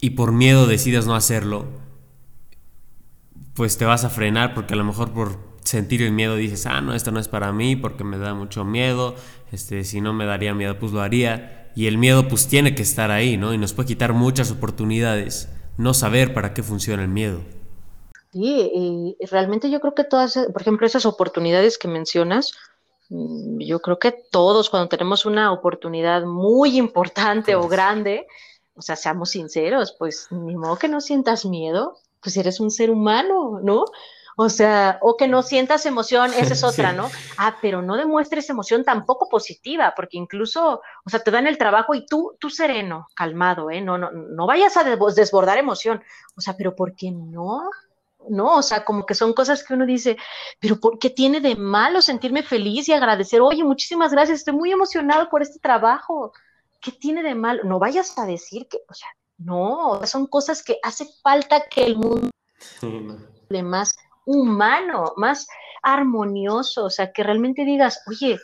y 0.00 0.10
por 0.10 0.30
miedo 0.30 0.68
decidas 0.68 1.06
no 1.06 1.16
hacerlo, 1.16 1.66
pues 3.54 3.78
te 3.78 3.84
vas 3.84 4.04
a 4.04 4.10
frenar 4.10 4.54
porque 4.54 4.74
a 4.74 4.76
lo 4.76 4.84
mejor 4.84 5.12
por 5.12 5.38
sentir 5.64 6.02
el 6.02 6.12
miedo 6.12 6.36
dices, 6.36 6.66
ah, 6.66 6.80
no, 6.80 6.94
esto 6.94 7.10
no 7.10 7.20
es 7.20 7.28
para 7.28 7.52
mí 7.52 7.76
porque 7.76 8.04
me 8.04 8.18
da 8.18 8.34
mucho 8.34 8.64
miedo, 8.64 9.14
este, 9.52 9.84
si 9.84 10.00
no 10.00 10.12
me 10.12 10.26
daría 10.26 10.54
miedo, 10.54 10.78
pues 10.78 10.92
lo 10.92 11.00
haría. 11.00 11.70
Y 11.76 11.86
el 11.86 11.98
miedo 11.98 12.26
pues 12.28 12.48
tiene 12.48 12.74
que 12.74 12.82
estar 12.82 13.10
ahí, 13.10 13.36
¿no? 13.36 13.54
Y 13.54 13.58
nos 13.58 13.72
puede 13.72 13.88
quitar 13.88 14.12
muchas 14.12 14.50
oportunidades, 14.50 15.48
no 15.76 15.94
saber 15.94 16.34
para 16.34 16.52
qué 16.54 16.62
funciona 16.62 17.02
el 17.02 17.08
miedo. 17.08 17.40
Sí, 18.32 18.70
y 18.74 19.26
realmente 19.26 19.70
yo 19.70 19.80
creo 19.80 19.94
que 19.94 20.04
todas, 20.04 20.38
por 20.52 20.62
ejemplo, 20.62 20.86
esas 20.86 21.04
oportunidades 21.04 21.78
que 21.78 21.88
mencionas, 21.88 22.52
mm, 23.08 23.60
yo 23.60 23.80
creo 23.80 23.98
que 23.98 24.12
todos 24.12 24.70
cuando 24.70 24.88
tenemos 24.88 25.26
una 25.26 25.52
oportunidad 25.52 26.24
muy 26.24 26.76
importante 26.76 27.54
o 27.56 27.66
grande, 27.68 28.26
o 28.74 28.82
sea, 28.82 28.96
seamos 28.96 29.30
sinceros, 29.30 29.94
pues 29.98 30.28
ni 30.30 30.56
modo 30.56 30.76
que 30.76 30.88
no 30.88 31.00
sientas 31.00 31.44
miedo, 31.44 31.98
pues 32.20 32.36
eres 32.36 32.60
un 32.60 32.70
ser 32.70 32.90
humano, 32.90 33.60
¿no? 33.62 33.84
O 34.42 34.48
sea, 34.48 34.98
o 35.02 35.18
que 35.18 35.28
no 35.28 35.42
sientas 35.42 35.84
emoción, 35.84 36.32
esa 36.36 36.54
es 36.54 36.64
otra, 36.64 36.92
¿no? 36.92 37.10
Ah, 37.36 37.58
pero 37.60 37.82
no 37.82 37.96
demuestres 37.96 38.48
emoción 38.48 38.84
tampoco 38.84 39.28
positiva, 39.28 39.92
porque 39.94 40.16
incluso, 40.16 40.80
o 41.04 41.10
sea, 41.10 41.20
te 41.20 41.30
dan 41.30 41.46
el 41.46 41.58
trabajo 41.58 41.94
y 41.94 42.06
tú, 42.06 42.36
tú 42.40 42.48
sereno, 42.48 43.06
calmado, 43.14 43.70
¿eh? 43.70 43.82
No, 43.82 43.98
no, 43.98 44.10
no 44.10 44.46
vayas 44.46 44.76
a 44.78 44.84
desbordar 44.84 45.58
emoción. 45.58 46.02
O 46.36 46.40
sea, 46.40 46.56
pero 46.56 46.74
¿por 46.74 46.94
qué 46.94 47.10
no? 47.10 47.68
No, 48.28 48.56
o 48.56 48.62
sea, 48.62 48.84
como 48.84 49.04
que 49.04 49.14
son 49.14 49.32
cosas 49.34 49.62
que 49.62 49.74
uno 49.74 49.84
dice, 49.84 50.16
pero 50.58 50.80
¿por 50.80 50.98
qué 50.98 51.10
tiene 51.10 51.40
de 51.40 51.56
malo 51.56 52.00
sentirme 52.00 52.42
feliz 52.42 52.88
y 52.88 52.92
agradecer? 52.92 53.40
Oye, 53.42 53.64
muchísimas 53.64 54.12
gracias, 54.12 54.38
estoy 54.38 54.54
muy 54.54 54.72
emocionado 54.72 55.28
por 55.28 55.42
este 55.42 55.58
trabajo. 55.58 56.32
¿Qué 56.80 56.92
tiene 56.92 57.22
de 57.22 57.34
malo? 57.34 57.64
No 57.64 57.78
vayas 57.78 58.16
a 58.18 58.24
decir 58.24 58.68
que, 58.68 58.78
o 58.88 58.94
sea, 58.94 59.08
no, 59.40 60.00
son 60.06 60.26
cosas 60.26 60.62
que 60.62 60.78
hace 60.82 61.06
falta 61.22 61.64
que 61.68 61.84
el 61.84 61.96
mundo 61.96 62.30
de 63.48 63.62
más 63.62 63.96
humano, 64.26 65.14
más 65.16 65.48
armonioso, 65.82 66.84
o 66.84 66.90
sea, 66.90 67.10
que 67.12 67.22
realmente 67.22 67.64
digas, 67.64 68.02
oye, 68.06 68.38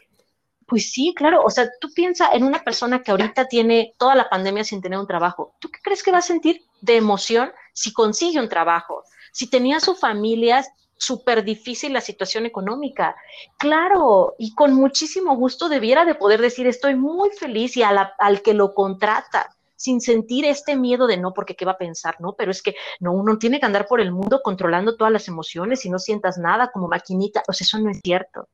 pues 0.66 0.90
sí, 0.90 1.12
claro, 1.14 1.42
o 1.44 1.50
sea, 1.50 1.70
tú 1.80 1.92
piensas 1.94 2.30
en 2.32 2.44
una 2.44 2.64
persona 2.64 3.02
que 3.02 3.10
ahorita 3.10 3.46
tiene 3.46 3.94
toda 3.98 4.14
la 4.14 4.28
pandemia 4.28 4.64
sin 4.64 4.80
tener 4.80 4.98
un 4.98 5.06
trabajo, 5.06 5.54
¿tú 5.60 5.70
qué 5.70 5.80
crees 5.82 6.02
que 6.02 6.10
va 6.10 6.18
a 6.18 6.22
sentir 6.22 6.62
de 6.80 6.96
emoción 6.96 7.52
si 7.72 7.92
consigue 7.92 8.40
un 8.40 8.48
trabajo? 8.48 9.04
Si 9.32 9.48
tenía 9.48 9.80
su 9.80 9.94
familia 9.94 10.64
súper 10.96 11.44
difícil 11.44 11.92
la 11.92 12.00
situación 12.00 12.46
económica. 12.46 13.14
Claro, 13.58 14.34
y 14.38 14.54
con 14.54 14.72
muchísimo 14.72 15.36
gusto 15.36 15.68
debiera 15.68 16.06
de 16.06 16.14
poder 16.14 16.40
decir, 16.40 16.66
estoy 16.66 16.94
muy 16.94 17.28
feliz 17.30 17.76
y 17.76 17.82
al 17.82 18.42
que 18.42 18.54
lo 18.54 18.72
contrata, 18.72 19.55
sin 19.76 20.00
sentir 20.00 20.44
este 20.44 20.76
miedo 20.76 21.06
de 21.06 21.16
no, 21.16 21.32
porque 21.32 21.54
qué 21.54 21.64
va 21.64 21.72
a 21.72 21.78
pensar, 21.78 22.16
¿no? 22.20 22.34
Pero 22.34 22.50
es 22.50 22.62
que 22.62 22.74
no, 23.00 23.12
uno 23.12 23.38
tiene 23.38 23.60
que 23.60 23.66
andar 23.66 23.86
por 23.86 24.00
el 24.00 24.10
mundo 24.10 24.40
controlando 24.42 24.96
todas 24.96 25.12
las 25.12 25.28
emociones 25.28 25.84
y 25.84 25.90
no 25.90 25.98
sientas 25.98 26.38
nada 26.38 26.70
como 26.72 26.88
maquinita, 26.88 27.42
o 27.48 27.52
sea, 27.52 27.64
eso 27.64 27.78
no 27.78 27.90
es 27.90 28.00
cierto 28.02 28.48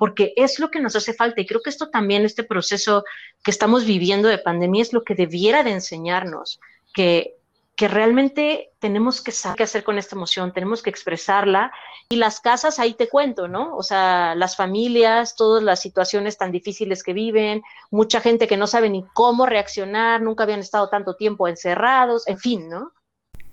porque 0.00 0.32
es 0.36 0.58
lo 0.58 0.70
que 0.70 0.80
nos 0.80 0.96
hace 0.96 1.12
falta. 1.12 1.42
Y 1.42 1.46
creo 1.46 1.60
que 1.60 1.68
esto 1.68 1.90
también, 1.90 2.24
este 2.24 2.42
proceso 2.42 3.04
que 3.44 3.50
estamos 3.50 3.84
viviendo 3.84 4.28
de 4.28 4.38
pandemia, 4.38 4.80
es 4.80 4.94
lo 4.94 5.04
que 5.04 5.14
debiera 5.14 5.62
de 5.62 5.72
enseñarnos, 5.72 6.58
que, 6.94 7.34
que 7.80 7.88
realmente 7.88 8.72
tenemos 8.78 9.22
que 9.22 9.32
saber 9.32 9.56
qué 9.56 9.62
hacer 9.62 9.84
con 9.84 9.96
esta 9.96 10.14
emoción, 10.14 10.52
tenemos 10.52 10.82
que 10.82 10.90
expresarla. 10.90 11.72
Y 12.10 12.16
las 12.16 12.38
casas, 12.40 12.78
ahí 12.78 12.92
te 12.92 13.08
cuento, 13.08 13.48
¿no? 13.48 13.74
O 13.74 13.82
sea, 13.82 14.34
las 14.34 14.54
familias, 14.54 15.34
todas 15.34 15.62
las 15.62 15.80
situaciones 15.80 16.36
tan 16.36 16.52
difíciles 16.52 17.02
que 17.02 17.14
viven, 17.14 17.62
mucha 17.90 18.20
gente 18.20 18.46
que 18.46 18.58
no 18.58 18.66
sabe 18.66 18.90
ni 18.90 19.02
cómo 19.14 19.46
reaccionar, 19.46 20.20
nunca 20.20 20.42
habían 20.42 20.60
estado 20.60 20.90
tanto 20.90 21.16
tiempo 21.16 21.48
encerrados, 21.48 22.28
en 22.28 22.36
fin, 22.36 22.68
¿no? 22.68 22.92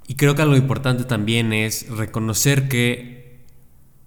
Y 0.08 0.18
creo 0.18 0.36
que 0.36 0.42
algo 0.42 0.58
importante 0.58 1.06
también 1.06 1.54
es 1.54 1.90
reconocer 1.90 2.68
que 2.68 3.46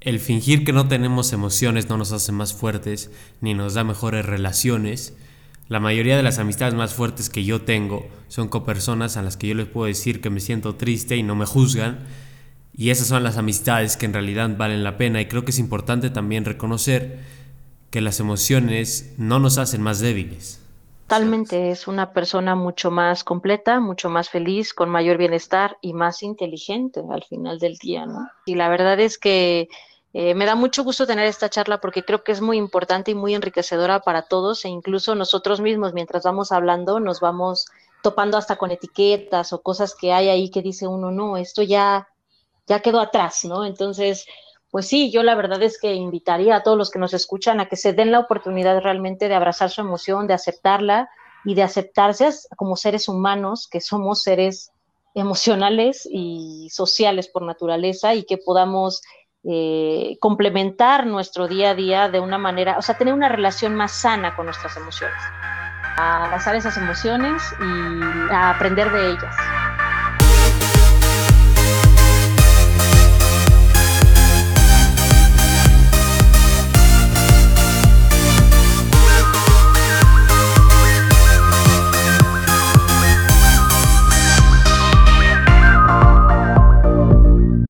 el 0.01 0.21
fingir 0.21 0.67
que 0.67 0.75
no 0.75 0.87
tenemos 0.87 1.33
emociones 1.33 1.89
no 1.89 1.97
nos 1.97 2.13
hace 2.13 2.31
más 2.31 2.53
fuertes 2.53 3.11
ni 3.41 3.55
nos 3.55 3.73
da 3.73 3.85
mejores 3.85 4.27
relaciones. 4.27 5.17
La 5.71 5.79
mayoría 5.79 6.17
de 6.17 6.25
las 6.25 6.41
amistades 6.41 6.75
más 6.75 6.95
fuertes 6.95 7.31
que 7.31 7.45
yo 7.45 7.63
tengo 7.63 8.05
son 8.27 8.49
con 8.49 8.65
personas 8.65 9.17
a 9.17 9.23
las 9.23 9.37
que 9.37 9.47
yo 9.47 9.55
les 9.55 9.69
puedo 9.69 9.87
decir 9.87 10.21
que 10.21 10.29
me 10.29 10.41
siento 10.41 10.75
triste 10.75 11.17
y 11.17 11.23
no 11.23 11.37
me 11.37 11.47
juzgan. 11.47 12.01
Y 12.77 12.91
esas 12.91 13.07
son 13.07 13.23
las 13.23 13.39
amistades 13.39 13.97
que 13.97 14.07
en 14.07 14.13
realidad 14.13 14.51
valen 14.57 14.83
la 14.83 14.97
pena. 14.97 15.21
Y 15.21 15.27
creo 15.27 15.45
que 15.45 15.53
es 15.53 15.61
importante 15.61 16.11
también 16.11 16.45
reconocer 16.45 17.21
que 17.91 18.01
las 18.01 18.19
emociones 18.19 19.15
no 19.17 19.39
nos 19.39 19.59
hacen 19.59 19.81
más 19.81 20.01
débiles. 20.01 20.61
Totalmente, 21.07 21.71
es 21.71 21.87
una 21.87 22.13
persona 22.13 22.57
mucho 22.57 22.91
más 22.91 23.23
completa, 23.23 23.79
mucho 23.79 24.11
más 24.11 24.29
feliz, 24.29 24.75
con 24.75 24.91
mayor 24.91 25.19
bienestar 25.19 25.79
y 25.81 25.93
más 25.93 26.25
inteligente 26.25 27.01
al 27.09 27.23
final 27.23 27.61
del 27.61 27.77
día, 27.77 28.07
¿no? 28.07 28.29
Y 28.45 28.57
la 28.57 28.69
verdad 28.69 28.99
es 28.99 29.19
que 29.19 29.69
eh, 30.13 30.35
me 30.35 30.47
da 30.47 30.55
mucho 30.55 30.83
gusto 30.83 31.07
tener 31.07 31.27
esta 31.27 31.49
charla 31.49 31.81
porque 31.81 32.05
creo 32.05 32.25
que 32.25 32.33
es 32.33 32.41
muy 32.41 32.57
importante 32.57 33.13
y 33.13 33.15
muy 33.15 33.35
enriquecedora 33.35 34.01
para 34.01 34.23
todos 34.23 34.65
e 34.65 34.69
incluso 34.69 35.15
nosotros 35.15 35.61
mismos 35.61 35.93
mientras 35.93 36.25
vamos 36.25 36.51
hablando 36.51 36.99
nos 36.99 37.21
vamos 37.21 37.67
topando 38.03 38.37
hasta 38.37 38.57
con 38.57 38.71
etiquetas 38.71 39.53
o 39.53 39.63
cosas 39.63 39.95
que 39.95 40.13
hay 40.13 40.29
ahí 40.29 40.51
que 40.51 40.63
dice 40.63 40.87
uno, 40.87 41.11
no, 41.11 41.37
esto 41.37 41.63
ya, 41.63 42.09
ya 42.67 42.81
quedó 42.81 43.01
atrás, 43.01 43.45
¿no? 43.45 43.65
Entonces, 43.65 44.27
pues 44.71 44.87
sí, 44.87 45.11
yo 45.11 45.23
la 45.23 45.35
verdad 45.35 45.63
es 45.63 45.79
que 45.79 45.95
invitaría 45.95 46.57
a 46.57 46.63
todos 46.63 46.79
los 46.79 46.91
que 46.91 46.99
nos 46.99 47.15
escuchan 47.15 47.61
a 47.61 47.69
que 47.69 47.77
se 47.77 47.93
den 47.93 48.13
la 48.13 48.21
oportunidad 48.21 48.81
realmente 48.81 49.29
de 49.29 49.35
abrazar 49.35 49.71
su 49.71 49.81
emoción, 49.81 50.27
de 50.27 50.35
aceptarla 50.35 51.11
y 51.45 51.55
de 51.55 51.63
aceptarse 51.63 52.29
como 52.57 52.77
seres 52.77 53.09
humanos, 53.09 53.69
que 53.69 53.81
somos 53.81 54.23
seres 54.23 54.73
emocionales 55.15 56.09
y 56.11 56.69
sociales 56.71 57.29
por 57.29 57.43
naturaleza 57.43 58.15
y 58.15 58.25
que 58.25 58.39
podamos 58.39 59.03
eh, 59.45 60.19
complementar 60.21 61.07
nuestro 61.07 61.49
día 61.49 61.71
a 61.71 61.75
día 61.75 62.09
de 62.09 62.21
una 62.21 62.39
manera, 62.39 62.77
o 62.79 62.83
sea, 62.83 62.99
tener 62.99 63.15
una 63.15 63.29
relación 63.29 63.75
más 63.75 63.93
sana 63.93 64.37
con 64.37 64.47
nuestras 64.47 64.77
emociones, 64.77 65.17
a 65.97 66.25
abrazar 66.25 66.57
esas 66.57 66.77
emociones 66.77 67.43
y 67.59 68.33
a 68.33 68.51
aprender 68.51 68.91
de 68.93 69.13
ellas. 69.13 69.37